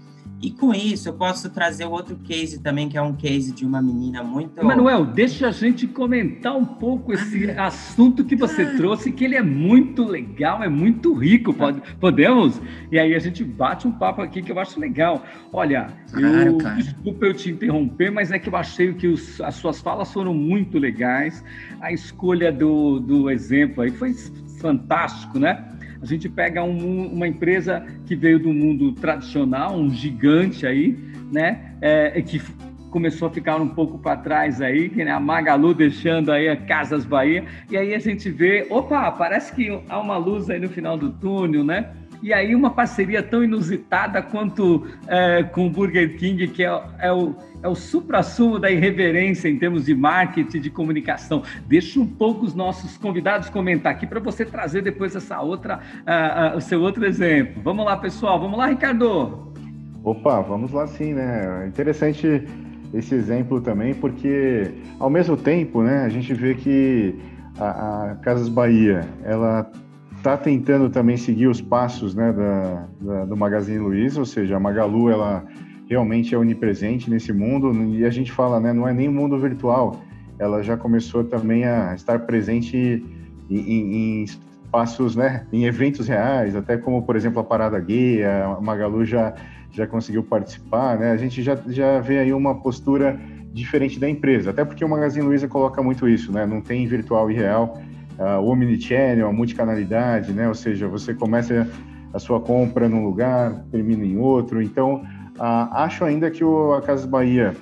[0.45, 3.81] E com isso, eu posso trazer outro case também, que é um case de uma
[3.81, 4.63] menina muito.
[4.63, 9.25] Manuel, deixa a gente comentar um pouco esse ah, assunto que você ah, trouxe, que
[9.25, 11.51] ele é muito legal, é muito rico.
[11.51, 12.61] Pode, podemos?
[12.91, 15.25] E aí a gente bate um papo aqui que eu acho legal.
[15.51, 16.77] Olha, claro, eu, claro.
[16.77, 20.35] desculpa eu te interromper, mas é que eu achei que os, as suas falas foram
[20.35, 21.43] muito legais.
[21.81, 24.13] A escolha do, do exemplo aí foi
[24.59, 25.74] fantástico, né?
[26.05, 30.95] A gente pega um, uma empresa que veio do mundo tradicional, um gigante aí,
[31.31, 31.73] né?
[31.81, 32.39] É, que
[32.91, 36.55] começou a ficar um pouco para trás aí, que né, a Magalu deixando aí a
[36.55, 40.69] Casas Bahia, e aí a gente vê, opa, parece que há uma luz aí no
[40.69, 41.89] final do túnel, né?
[42.22, 47.11] E aí uma parceria tão inusitada quanto é, com o Burger King, que é, é
[47.11, 51.43] o, é o supra-sumo da irreverência em termos de marketing, de comunicação.
[51.68, 56.55] Deixa um pouco os nossos convidados comentar aqui para você trazer depois essa outra, uh,
[56.55, 57.61] uh, o seu outro exemplo.
[57.63, 58.39] Vamos lá, pessoal.
[58.39, 59.53] Vamos lá, Ricardo.
[60.03, 61.68] Opa, vamos lá sim, né?
[61.68, 62.43] Interessante
[62.93, 67.16] esse exemplo também, porque ao mesmo tempo, né, a gente vê que
[67.59, 69.70] a, a Casas Bahia, ela
[70.26, 74.59] está tentando também seguir os passos né, da, da, do Magazine Luiza, ou seja, a
[74.59, 75.45] Magalu ela
[75.88, 80.01] realmente é onipresente nesse mundo e a gente fala, né, não é nem mundo virtual,
[80.39, 83.05] ela já começou também a estar presente
[83.47, 88.23] em, em, em espaços, né, em eventos reais, até como por exemplo a Parada Gay,
[88.23, 89.36] a Magalu já
[89.71, 91.11] já conseguiu participar, né?
[91.11, 93.19] A gente já, já vê aí uma postura
[93.51, 96.45] diferente da empresa, até porque o Magazine Luiza coloca muito isso, né?
[96.45, 97.78] Não tem virtual e real,
[98.20, 100.47] uh, o omnichannel, a multicanalidade, né?
[100.47, 101.68] Ou seja, você começa
[102.13, 104.61] a sua compra num lugar, termina em outro.
[104.61, 105.03] Então,
[105.38, 107.53] uh, acho ainda que o, a Casas Bahia,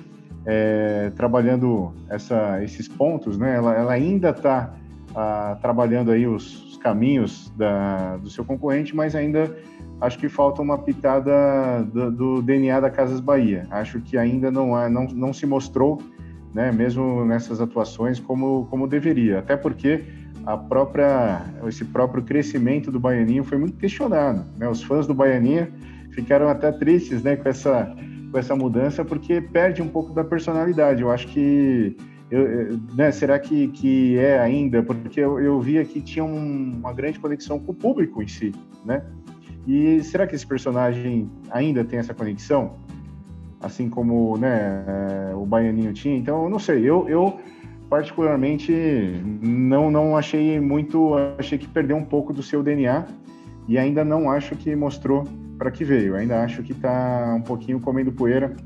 [0.46, 3.56] é, trabalhando essa, esses pontos, né?
[3.56, 4.74] Ela, ela ainda está
[5.10, 9.56] uh, trabalhando aí os, os caminhos da, do seu concorrente, mas ainda
[10.00, 13.66] acho que falta uma pitada do, do, DNA da Casas Bahia.
[13.70, 16.00] Acho que ainda não, há, não, não se mostrou,
[16.52, 19.38] né, mesmo nessas atuações, como, como deveria.
[19.38, 20.04] Até porque
[20.46, 24.44] a própria, esse próprio crescimento do Baianinho foi muito questionado.
[24.58, 24.68] Né?
[24.68, 25.72] Os fãs do Baianinho
[26.10, 27.94] ficaram até tristes né, com, essa,
[28.30, 31.02] com essa mudança, porque perde um pouco da personalidade.
[31.02, 31.96] Eu acho que.
[32.30, 34.82] Eu, né, será que, que é ainda?
[34.82, 38.52] Porque eu, eu via que tinha um, uma grande conexão com o público em si,
[38.84, 39.04] né?
[39.66, 42.76] E será que esse personagem ainda tem essa conexão?
[43.60, 44.84] Assim como né,
[45.34, 46.16] o Baianinho tinha?
[46.16, 46.80] Então, eu não sei.
[46.80, 47.38] Eu, eu
[47.94, 48.72] particularmente
[49.40, 53.06] não não achei muito achei que perdeu um pouco do seu DNA
[53.68, 55.22] e ainda não acho que mostrou
[55.56, 56.16] para que veio.
[56.16, 58.56] Ainda acho que está um pouquinho comendo poeira,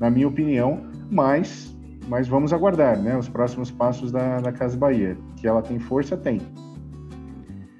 [0.00, 1.70] na minha opinião, mas,
[2.08, 5.18] mas vamos aguardar né, os próximos passos da, da Casa Bahia.
[5.36, 6.40] Que ela tem força, tem.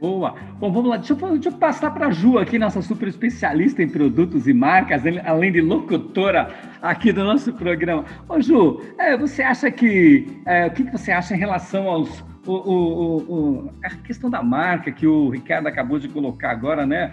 [0.01, 0.35] Boa.
[0.61, 0.97] Bom, vamos lá.
[0.97, 4.53] Deixa eu, deixa eu passar para a Ju aqui, nossa super especialista em produtos e
[4.53, 8.05] marcas, além de locutora aqui do nosso programa.
[8.29, 10.27] Ô, Ju, é, você acha que.
[10.47, 14.43] É, o que, que você acha em relação aos o, o, o, a questão da
[14.43, 17.13] marca que o Ricardo acabou de colocar agora, né?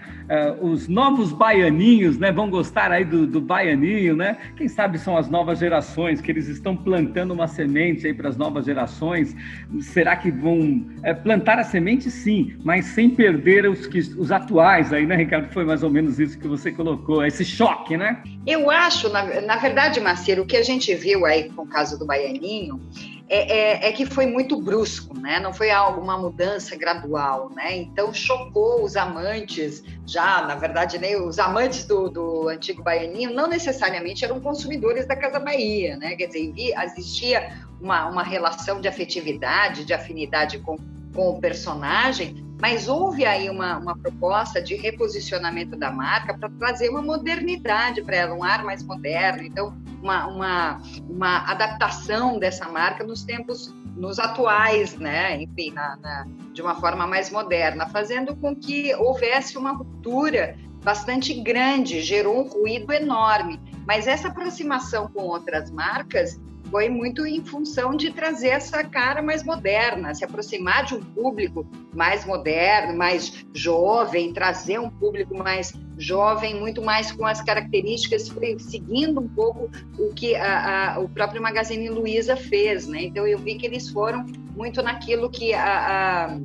[0.60, 2.32] Uh, os novos baianinhos, né?
[2.32, 4.38] Vão gostar aí do, do baianinho, né?
[4.56, 8.36] Quem sabe são as novas gerações que eles estão plantando uma semente aí para as
[8.36, 9.36] novas gerações.
[9.80, 12.10] Será que vão é, plantar a semente?
[12.10, 15.52] Sim, mas sem perder os, que, os atuais aí, né, Ricardo?
[15.52, 18.22] Foi mais ou menos isso que você colocou, esse choque, né?
[18.46, 21.98] Eu acho, na, na verdade, Marcelo, o que a gente viu aí com o caso
[21.98, 22.80] do baianinho
[23.28, 25.40] é, é, é, que foi muito brusco, né?
[25.40, 27.76] Não foi alguma mudança gradual, né?
[27.76, 33.48] Então chocou os amantes, já, na verdade, nem os amantes do, do antigo baianinho não
[33.48, 36.14] necessariamente eram consumidores da Casa Bahia, né?
[36.14, 36.52] Quer dizer,
[36.84, 40.76] existia uma, uma relação de afetividade, de afinidade com,
[41.12, 46.88] com o personagem, mas houve aí uma, uma proposta de reposicionamento da marca para trazer
[46.88, 53.04] uma modernidade para ela, um ar mais moderno, então uma, uma, uma adaptação dessa marca
[53.04, 55.40] nos tempos nos atuais, né?
[55.42, 61.34] Enfim, na, na, de uma forma mais moderna, fazendo com que houvesse uma ruptura bastante
[61.34, 63.60] grande, gerou um ruído enorme.
[63.86, 66.38] Mas essa aproximação com outras marcas
[66.70, 71.66] foi muito em função de trazer essa cara mais moderna, se aproximar de um público
[71.94, 79.20] mais moderno, mais jovem, trazer um público mais jovem, muito mais com as características, seguindo
[79.20, 83.04] um pouco o que a, a, o próprio Magazine Luiza fez, né?
[83.04, 86.38] Então eu vi que eles foram muito naquilo que a, a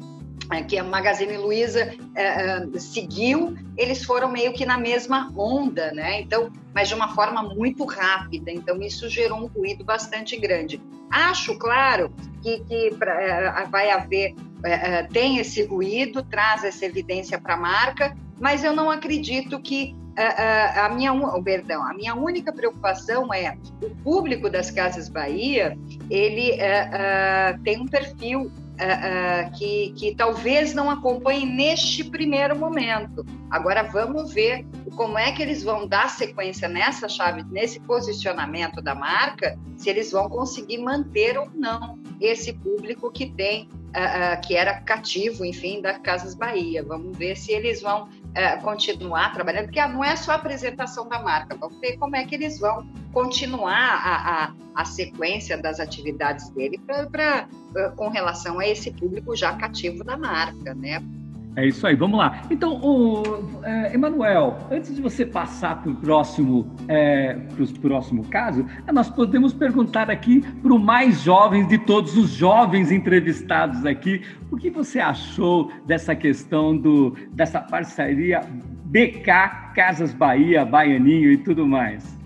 [0.68, 6.20] que a Magazine Luiza é, é, seguiu, eles foram meio que na mesma onda, né?
[6.20, 8.52] Então, mas de uma forma muito rápida.
[8.52, 10.82] Então, isso gerou um ruído bastante grande.
[11.10, 17.40] Acho, claro, que, que pra, é, vai haver, é, tem esse ruído, traz essa evidência
[17.40, 23.34] para a marca, mas eu não acredito que a, minha, perdão, a minha única preocupação
[23.34, 25.78] é o público das Casas Bahia,
[26.10, 26.58] ele
[27.64, 28.52] tem um perfil
[28.82, 33.26] uh, que, que talvez não acompanhem neste primeiro momento.
[33.50, 34.66] Agora vamos ver
[34.96, 40.12] como é que eles vão dar sequência nessa chave, nesse posicionamento da marca, se eles
[40.12, 45.98] vão conseguir manter ou não esse público que tem, uh, que era cativo, enfim, da
[46.00, 46.84] Casas Bahia.
[46.84, 51.20] Vamos ver se eles vão uh, continuar trabalhando, porque não é só a apresentação da
[51.20, 56.50] marca, vamos ver como é que eles vão continuar a, a, a sequência das atividades
[56.50, 57.48] dele pra, pra,
[57.96, 61.04] com relação a esse público já cativo da marca, né?
[61.56, 62.44] É isso aí, vamos lá.
[62.50, 67.38] Então, o, é, Emanuel, antes de você passar para o próximo, é,
[67.82, 73.86] próximo caso, nós podemos perguntar aqui para o mais jovem de todos os jovens entrevistados
[73.86, 78.42] aqui, o que você achou dessa questão do, dessa parceria
[78.86, 82.18] BK, Casas Bahia, Baianinho e tudo mais?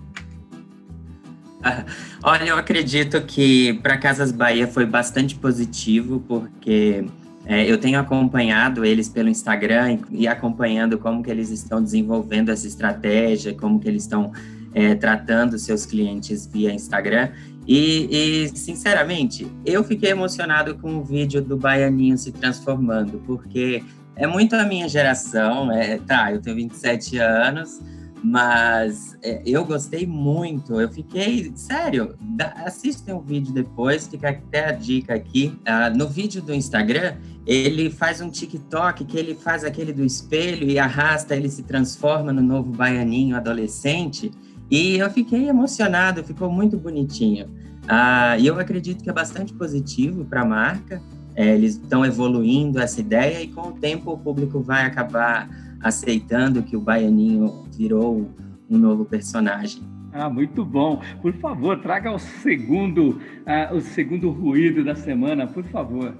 [2.22, 7.04] Olha, eu acredito que para Casas Bahia foi bastante positivo, porque
[7.46, 12.66] é, eu tenho acompanhado eles pelo Instagram e, acompanhando como que eles estão desenvolvendo essa
[12.66, 14.32] estratégia, como que eles estão
[14.74, 17.28] é, tratando seus clientes via Instagram.
[17.64, 23.82] E, e, sinceramente, eu fiquei emocionado com o vídeo do Baianinho se transformando, porque
[24.16, 25.70] é muito a minha geração.
[25.70, 27.80] É, tá, eu tenho 27 anos,
[28.28, 30.80] mas é, eu gostei muito.
[30.80, 35.56] Eu fiquei, sério, da, assistem o vídeo depois, fica até a dica aqui.
[35.60, 37.14] Uh, no vídeo do Instagram,
[37.46, 42.32] ele faz um TikTok que ele faz aquele do espelho e arrasta, ele se transforma
[42.32, 44.32] no novo baianinho adolescente.
[44.68, 47.46] E eu fiquei emocionado, ficou muito bonitinho.
[47.84, 51.00] Uh, e eu acredito que é bastante positivo para a marca.
[51.36, 55.48] É, eles estão evoluindo essa ideia e com o tempo o público vai acabar
[55.82, 58.30] aceitando que o Baianinho virou
[58.68, 59.82] um novo personagem.
[60.12, 61.02] Ah, muito bom.
[61.20, 66.14] Por favor, traga o segundo, uh, o segundo ruído da semana, por favor.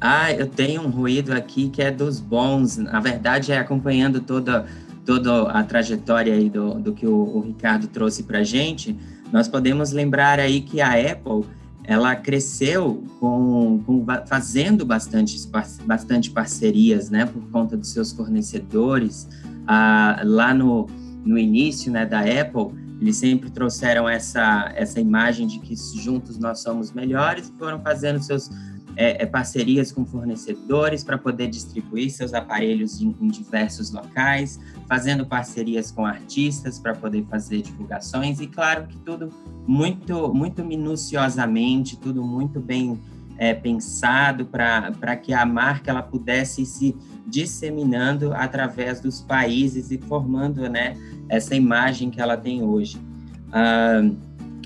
[0.00, 2.76] Ah, eu tenho um ruído aqui que é dos bons.
[2.76, 4.66] Na verdade, é acompanhando toda,
[5.06, 8.96] toda a trajetória aí do, do que o, o Ricardo trouxe para gente.
[9.30, 11.48] Nós podemos lembrar aí que a Apple
[11.84, 15.36] ela cresceu com, com, fazendo bastante,
[15.84, 19.28] bastante parcerias, né, por conta dos seus fornecedores.
[19.66, 20.86] Ah, lá no,
[21.24, 26.60] no início, né, da Apple, eles sempre trouxeram essa, essa imagem de que juntos nós
[26.60, 28.48] somos melhores e foram fazendo seus
[28.96, 35.26] é, é, parcerias com fornecedores para poder distribuir seus aparelhos em, em, diversos locais, fazendo
[35.26, 39.30] parcerias com artistas para poder fazer divulgações e claro que tudo
[39.66, 43.00] muito muito minuciosamente, tudo muito bem
[43.38, 50.68] é, pensado para que a marca ela pudesse se disseminando através dos países e formando
[50.68, 50.96] né,
[51.28, 53.00] essa imagem que ela tem hoje.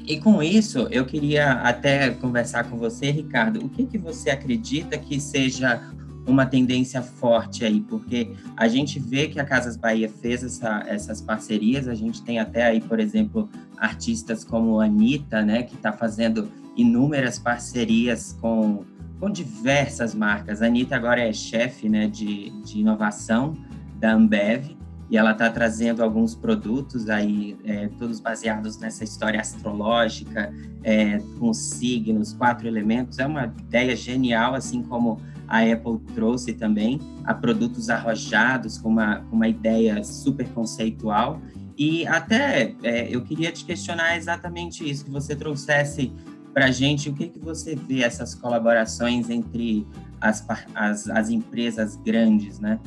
[0.06, 3.64] E com isso, eu queria até conversar com você, Ricardo.
[3.64, 5.82] O que, que você acredita que seja
[6.24, 7.80] uma tendência forte aí?
[7.80, 12.38] Porque a gente vê que a Casas Bahia fez essa, essas parcerias, a gente tem
[12.38, 18.84] até aí, por exemplo, artistas como a Anitta, né, que está fazendo inúmeras parcerias com,
[19.18, 20.62] com diversas marcas.
[20.62, 23.56] A Anitta agora é chefe né, de, de inovação
[23.98, 24.76] da Ambev,
[25.08, 30.52] e ela está trazendo alguns produtos aí, é, todos baseados nessa história astrológica,
[30.82, 33.18] é, com signos, quatro elementos.
[33.18, 39.20] É uma ideia genial, assim como a Apple trouxe também, a produtos arrojados, com uma,
[39.20, 41.40] com uma ideia super conceitual.
[41.78, 46.12] E até é, eu queria te questionar exatamente isso, que você trouxesse
[46.52, 49.86] para a gente o que, que você vê essas colaborações entre
[50.20, 50.44] as,
[50.74, 52.80] as, as empresas grandes, né?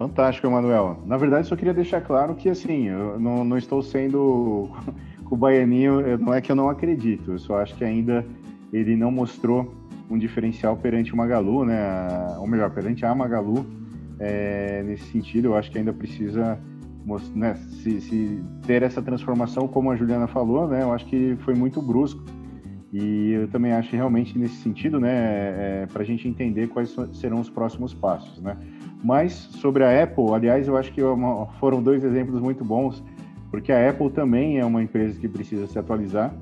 [0.00, 1.02] Fantástico, Emanuel.
[1.04, 4.70] Na verdade, só queria deixar claro que, assim, eu não, não estou sendo
[5.30, 8.24] o baianinho, não é que eu não acredito, eu só acho que ainda
[8.72, 9.74] ele não mostrou
[10.10, 11.78] um diferencial perante o Magalu, né?
[12.38, 13.66] Ou melhor, perante a Magalu.
[14.18, 16.58] É, nesse sentido, eu acho que ainda precisa
[17.34, 20.82] né, se, se, ter essa transformação, como a Juliana falou, né?
[20.82, 22.24] Eu acho que foi muito brusco.
[22.90, 26.96] E eu também acho que realmente nesse sentido, né, é, para a gente entender quais
[27.12, 28.56] serão os próximos passos, né?
[29.02, 31.00] Mas sobre a Apple, aliás, eu acho que
[31.58, 33.02] foram dois exemplos muito bons,
[33.50, 36.34] porque a Apple também é uma empresa que precisa se atualizar.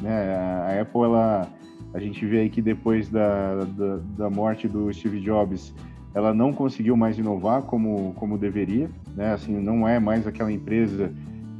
[0.00, 0.34] Né?
[0.34, 1.46] A Apple, ela,
[1.92, 5.74] a gente vê aí que depois da, da, da, morte do Steve Jobs,
[6.14, 8.90] ela não conseguiu mais inovar como, como deveria.
[9.14, 9.32] Né?
[9.32, 11.12] Assim, não é mais aquela empresa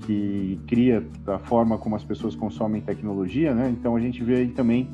[0.07, 3.55] que cria a forma como as pessoas consomem tecnologia.
[3.55, 3.69] Né?
[3.79, 4.89] Então a gente vê aí também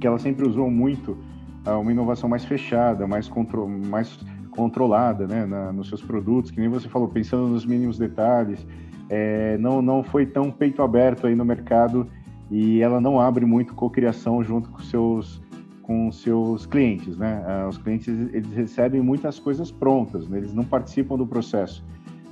[0.00, 1.18] que ela sempre usou muito
[1.64, 4.18] ah, uma inovação mais fechada, mais, contro mais
[4.54, 8.66] controlada né, na, nos seus produtos, que nem você falou, pensando nos mínimos detalhes,
[9.08, 12.08] é, não, não foi tão peito aberto aí no mercado
[12.50, 15.42] e ela não abre muito cocriação junto com seus
[15.82, 17.44] com seus clientes, né?
[17.46, 20.38] Ah, os clientes eles recebem muitas coisas prontas, né?
[20.38, 21.84] eles não participam do processo.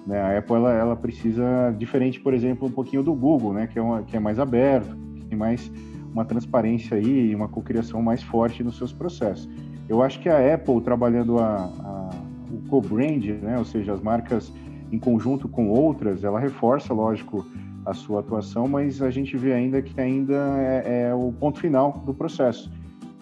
[0.06, 0.18] Né?
[0.18, 3.66] A Apple ela, ela precisa diferente, por exemplo, um pouquinho do Google, né?
[3.66, 5.70] Que é uma, que é mais aberto, que tem mais
[6.12, 9.50] uma transparência aí e uma cocriação mais forte nos seus processos.
[9.92, 12.10] Eu acho que a Apple trabalhando a, a,
[12.50, 14.50] o co-brand, né, ou seja, as marcas
[14.90, 17.44] em conjunto com outras, ela reforça, lógico,
[17.84, 22.02] a sua atuação, mas a gente vê ainda que ainda é, é o ponto final
[22.06, 22.72] do processo.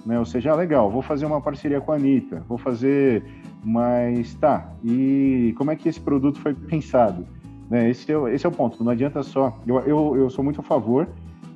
[0.06, 0.16] Né?
[0.16, 3.24] Ou seja, ah, legal, vou fazer uma parceria com a Anitta, vou fazer,
[3.64, 7.26] mas tá, e como é que esse produto foi pensado?
[7.68, 7.90] Né?
[7.90, 9.58] Esse, é, esse é o ponto, não adianta só.
[9.66, 11.08] Eu, eu, eu sou muito a favor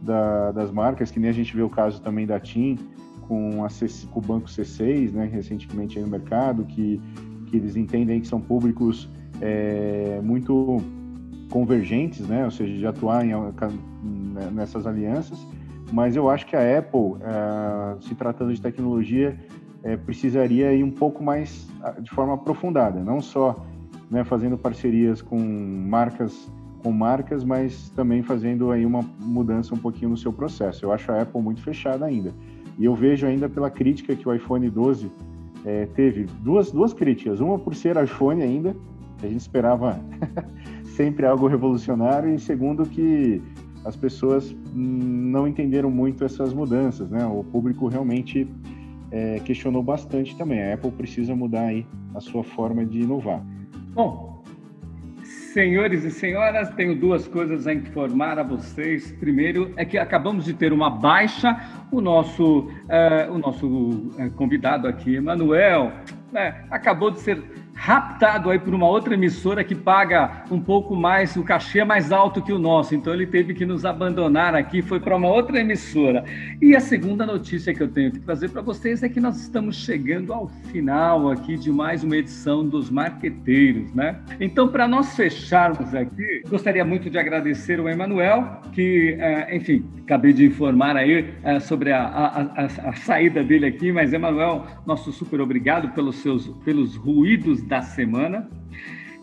[0.02, 2.76] da, das marcas, que nem a gente vê o caso também da TIM,
[3.28, 3.68] com, a
[4.10, 7.00] com o banco C6, né, recentemente no mercado, que,
[7.46, 9.08] que eles entendem que são públicos
[9.40, 10.78] é, muito
[11.50, 15.38] convergentes, né, ou seja, de atuar em, né, nessas alianças,
[15.92, 19.38] mas eu acho que a Apple, é, se tratando de tecnologia,
[19.82, 21.68] é, precisaria ir um pouco mais
[22.00, 23.54] de forma aprofundada, não só
[24.10, 26.50] né, fazendo parcerias com marcas
[26.84, 30.84] com marcas, mas também fazendo aí uma mudança um pouquinho no seu processo.
[30.84, 32.30] Eu acho a Apple muito fechada ainda.
[32.78, 35.10] E eu vejo ainda pela crítica que o iPhone 12
[35.64, 37.40] é, teve duas, duas críticas.
[37.40, 38.76] Uma por ser iPhone ainda,
[39.22, 40.00] a gente esperava
[40.96, 43.40] sempre algo revolucionário, e segundo que
[43.84, 47.24] as pessoas não entenderam muito essas mudanças, né?
[47.26, 48.48] O público realmente
[49.10, 50.62] é, questionou bastante também.
[50.62, 53.44] A Apple precisa mudar aí a sua forma de inovar.
[53.94, 54.34] Bom,
[55.54, 59.12] Senhores e senhoras, tenho duas coisas a informar a vocês.
[59.12, 61.56] Primeiro é que acabamos de ter uma baixa.
[61.90, 65.92] O nosso, uh, o nosso uh, convidado aqui, Manuel,
[66.32, 67.42] né, acabou de ser
[67.74, 72.12] raptado aí por uma outra emissora que paga um pouco mais, o cachê é mais
[72.12, 75.60] alto que o nosso, então ele teve que nos abandonar aqui, foi para uma outra
[75.60, 76.24] emissora.
[76.62, 79.76] E a segunda notícia que eu tenho que trazer para vocês é que nós estamos
[79.76, 84.20] chegando ao final aqui de mais uma edição dos Marqueteiros, né?
[84.40, 90.32] Então, para nós fecharmos aqui, gostaria muito de agradecer o Emanuel, que, é, enfim, acabei
[90.32, 95.12] de informar aí é, sobre a, a, a, a saída dele aqui, mas Emanuel, nosso
[95.12, 98.48] super obrigado pelos seus pelos ruídos da semana.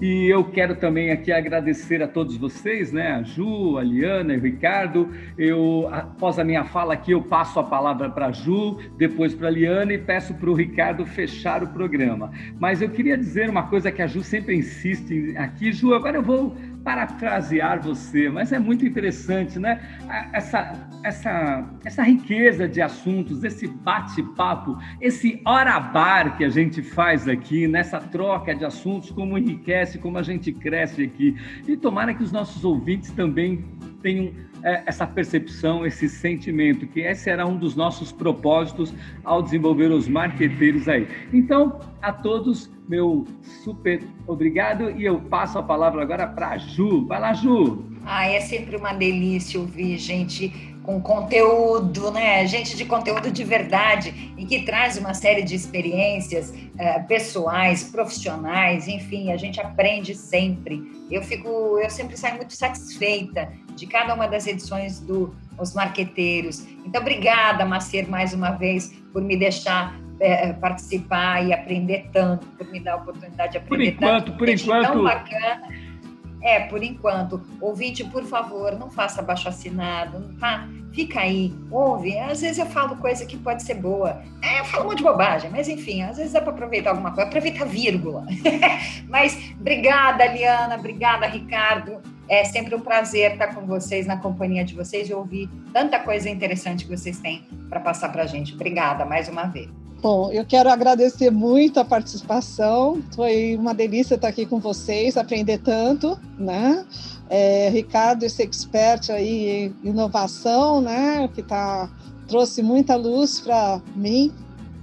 [0.02, 3.12] E eu quero também aqui agradecer a todos vocês, né?
[3.12, 5.10] A Ju, a Liana, o Ricardo.
[5.38, 9.48] Eu, após a minha fala aqui, eu passo a palavra para a Ju, depois para
[9.48, 12.32] a Liana e peço para o Ricardo fechar o programa.
[12.60, 15.72] Mas eu queria dizer uma coisa que a Ju sempre insiste aqui.
[15.72, 19.82] Ju, agora eu vou parafrasear você, mas é muito interessante, né?
[20.34, 20.74] Essa,
[21.04, 28.00] essa, essa riqueza de assuntos, esse bate-papo, esse hora-bar que a gente faz aqui, nessa
[28.00, 31.36] troca de assuntos, como enriquece, como a gente cresce aqui.
[31.68, 33.64] E tomara que os nossos ouvintes também
[34.02, 39.92] tenham é, essa percepção, esse sentimento, que esse era um dos nossos propósitos ao desenvolver
[39.92, 41.08] os marqueteiros aí.
[41.34, 43.26] Então, a todos, meu
[43.64, 47.08] super obrigado e eu passo a palavra agora para a Ju.
[47.08, 47.86] Vai lá, Ju!
[48.06, 50.50] Ah, é sempre uma delícia ouvir gente
[50.84, 52.46] com conteúdo, né?
[52.48, 58.90] Gente de conteúdo de verdade e que traz uma série de experiências é, pessoais, profissionais,
[58.90, 60.84] enfim, a gente aprende sempre.
[61.10, 61.48] Eu fico,
[61.80, 66.68] eu sempre saio muito satisfeita de cada uma das edições do Os Marqueteiros.
[66.84, 72.68] Então, obrigada, Macer, mais uma vez por me deixar é, participar e aprender tanto, por
[72.68, 74.38] me dar a oportunidade de aprender por enquanto, tanto.
[74.38, 75.92] Por enquanto, tão bacana
[76.42, 77.42] é, por enquanto.
[77.60, 80.68] Ouvinte, por favor, não faça baixo assinado, tá?
[80.92, 82.18] Fica aí, ouve.
[82.18, 84.22] Às vezes eu falo coisa que pode ser boa.
[84.42, 87.12] É, eu falo um monte de bobagem, mas enfim, às vezes dá para aproveitar alguma
[87.12, 87.30] coisa.
[87.30, 88.26] Aproveita a vírgula.
[89.08, 92.02] mas obrigada, Liana, obrigada, Ricardo.
[92.28, 96.30] É sempre um prazer estar com vocês, na companhia de vocês e ouvir tanta coisa
[96.30, 98.54] interessante que vocês têm para passar para a gente.
[98.54, 99.81] Obrigada mais uma vez.
[100.02, 103.04] Bom, eu quero agradecer muito a participação.
[103.16, 106.84] Foi uma delícia estar aqui com vocês, aprender tanto, né?
[107.30, 111.30] É, Ricardo, esse expert aí em inovação, né?
[111.36, 111.88] Que tá,
[112.28, 114.32] trouxe muita luz para mim.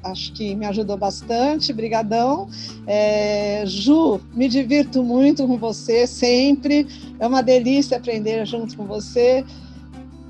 [0.04, 1.72] Acho que me ajudou bastante.
[1.72, 2.48] Brigadão.
[2.86, 6.86] É, Ju, me divirto muito com você sempre.
[7.18, 9.44] É uma delícia aprender junto com você.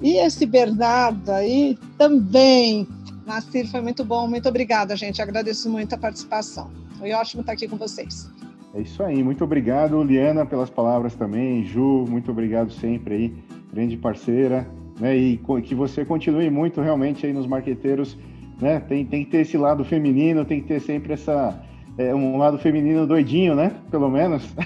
[0.01, 2.89] E esse Bernardo aí também
[3.29, 4.27] Nasir, foi muito bom.
[4.27, 5.21] Muito obrigada, gente.
[5.21, 6.71] Agradeço muito a participação.
[6.99, 8.33] Foi ótimo estar aqui com vocês.
[8.75, 9.23] É isso aí.
[9.23, 11.63] Muito obrigado, Liana, pelas palavras também.
[11.65, 13.35] Ju, muito obrigado sempre aí.
[13.73, 14.67] Grande parceira.
[14.99, 15.17] Né?
[15.17, 18.17] E que você continue muito realmente aí nos marqueteiros.
[18.61, 18.81] Né?
[18.81, 21.63] Tem, tem que ter esse lado feminino, tem que ter sempre essa,
[21.99, 23.73] é, um lado feminino doidinho, né?
[23.91, 24.49] Pelo menos.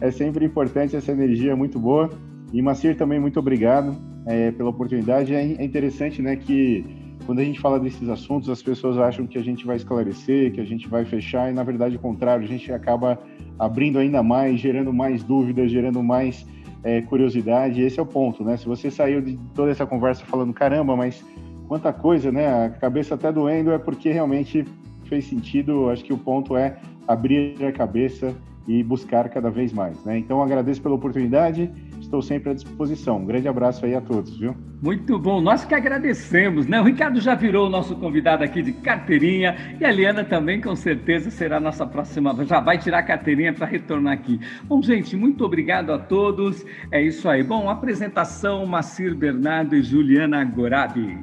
[0.00, 2.10] é sempre importante essa energia muito boa.
[2.52, 5.34] E Macir também muito obrigado é, pela oportunidade.
[5.34, 6.84] É, é interessante, né, que
[7.26, 10.60] quando a gente fala desses assuntos, as pessoas acham que a gente vai esclarecer, que
[10.60, 13.18] a gente vai fechar, e na verdade, o contrário, a gente acaba
[13.58, 16.46] abrindo ainda mais, gerando mais dúvidas, gerando mais
[16.84, 17.82] é, curiosidade.
[17.82, 18.56] Esse é o ponto, né?
[18.56, 21.24] Se você saiu de toda essa conversa falando, caramba, mas
[21.66, 22.66] quanta coisa, né?
[22.66, 24.64] A cabeça até doendo, é porque realmente
[25.06, 25.90] fez sentido.
[25.90, 26.76] Acho que o ponto é
[27.08, 28.36] abrir a cabeça
[28.68, 30.16] e buscar cada vez mais, né?
[30.16, 31.70] Então, agradeço pela oportunidade
[32.06, 33.18] estou sempre à disposição.
[33.18, 34.56] Um grande abraço aí a todos, viu?
[34.82, 36.80] Muito bom, nós que agradecemos, né?
[36.80, 40.74] O Ricardo já virou o nosso convidado aqui de carteirinha e a Liana também com
[40.74, 44.40] certeza será a nossa próxima, já vai tirar a carteirinha para retornar aqui.
[44.64, 46.64] Bom, gente, muito obrigado a todos.
[46.90, 47.42] É isso aí.
[47.42, 51.18] Bom, apresentação Macir Bernardo e Juliana Gorabi.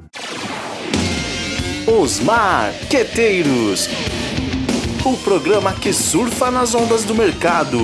[1.88, 3.90] Os Marqueteiros
[5.06, 7.78] o programa que surfa nas ondas do mercado.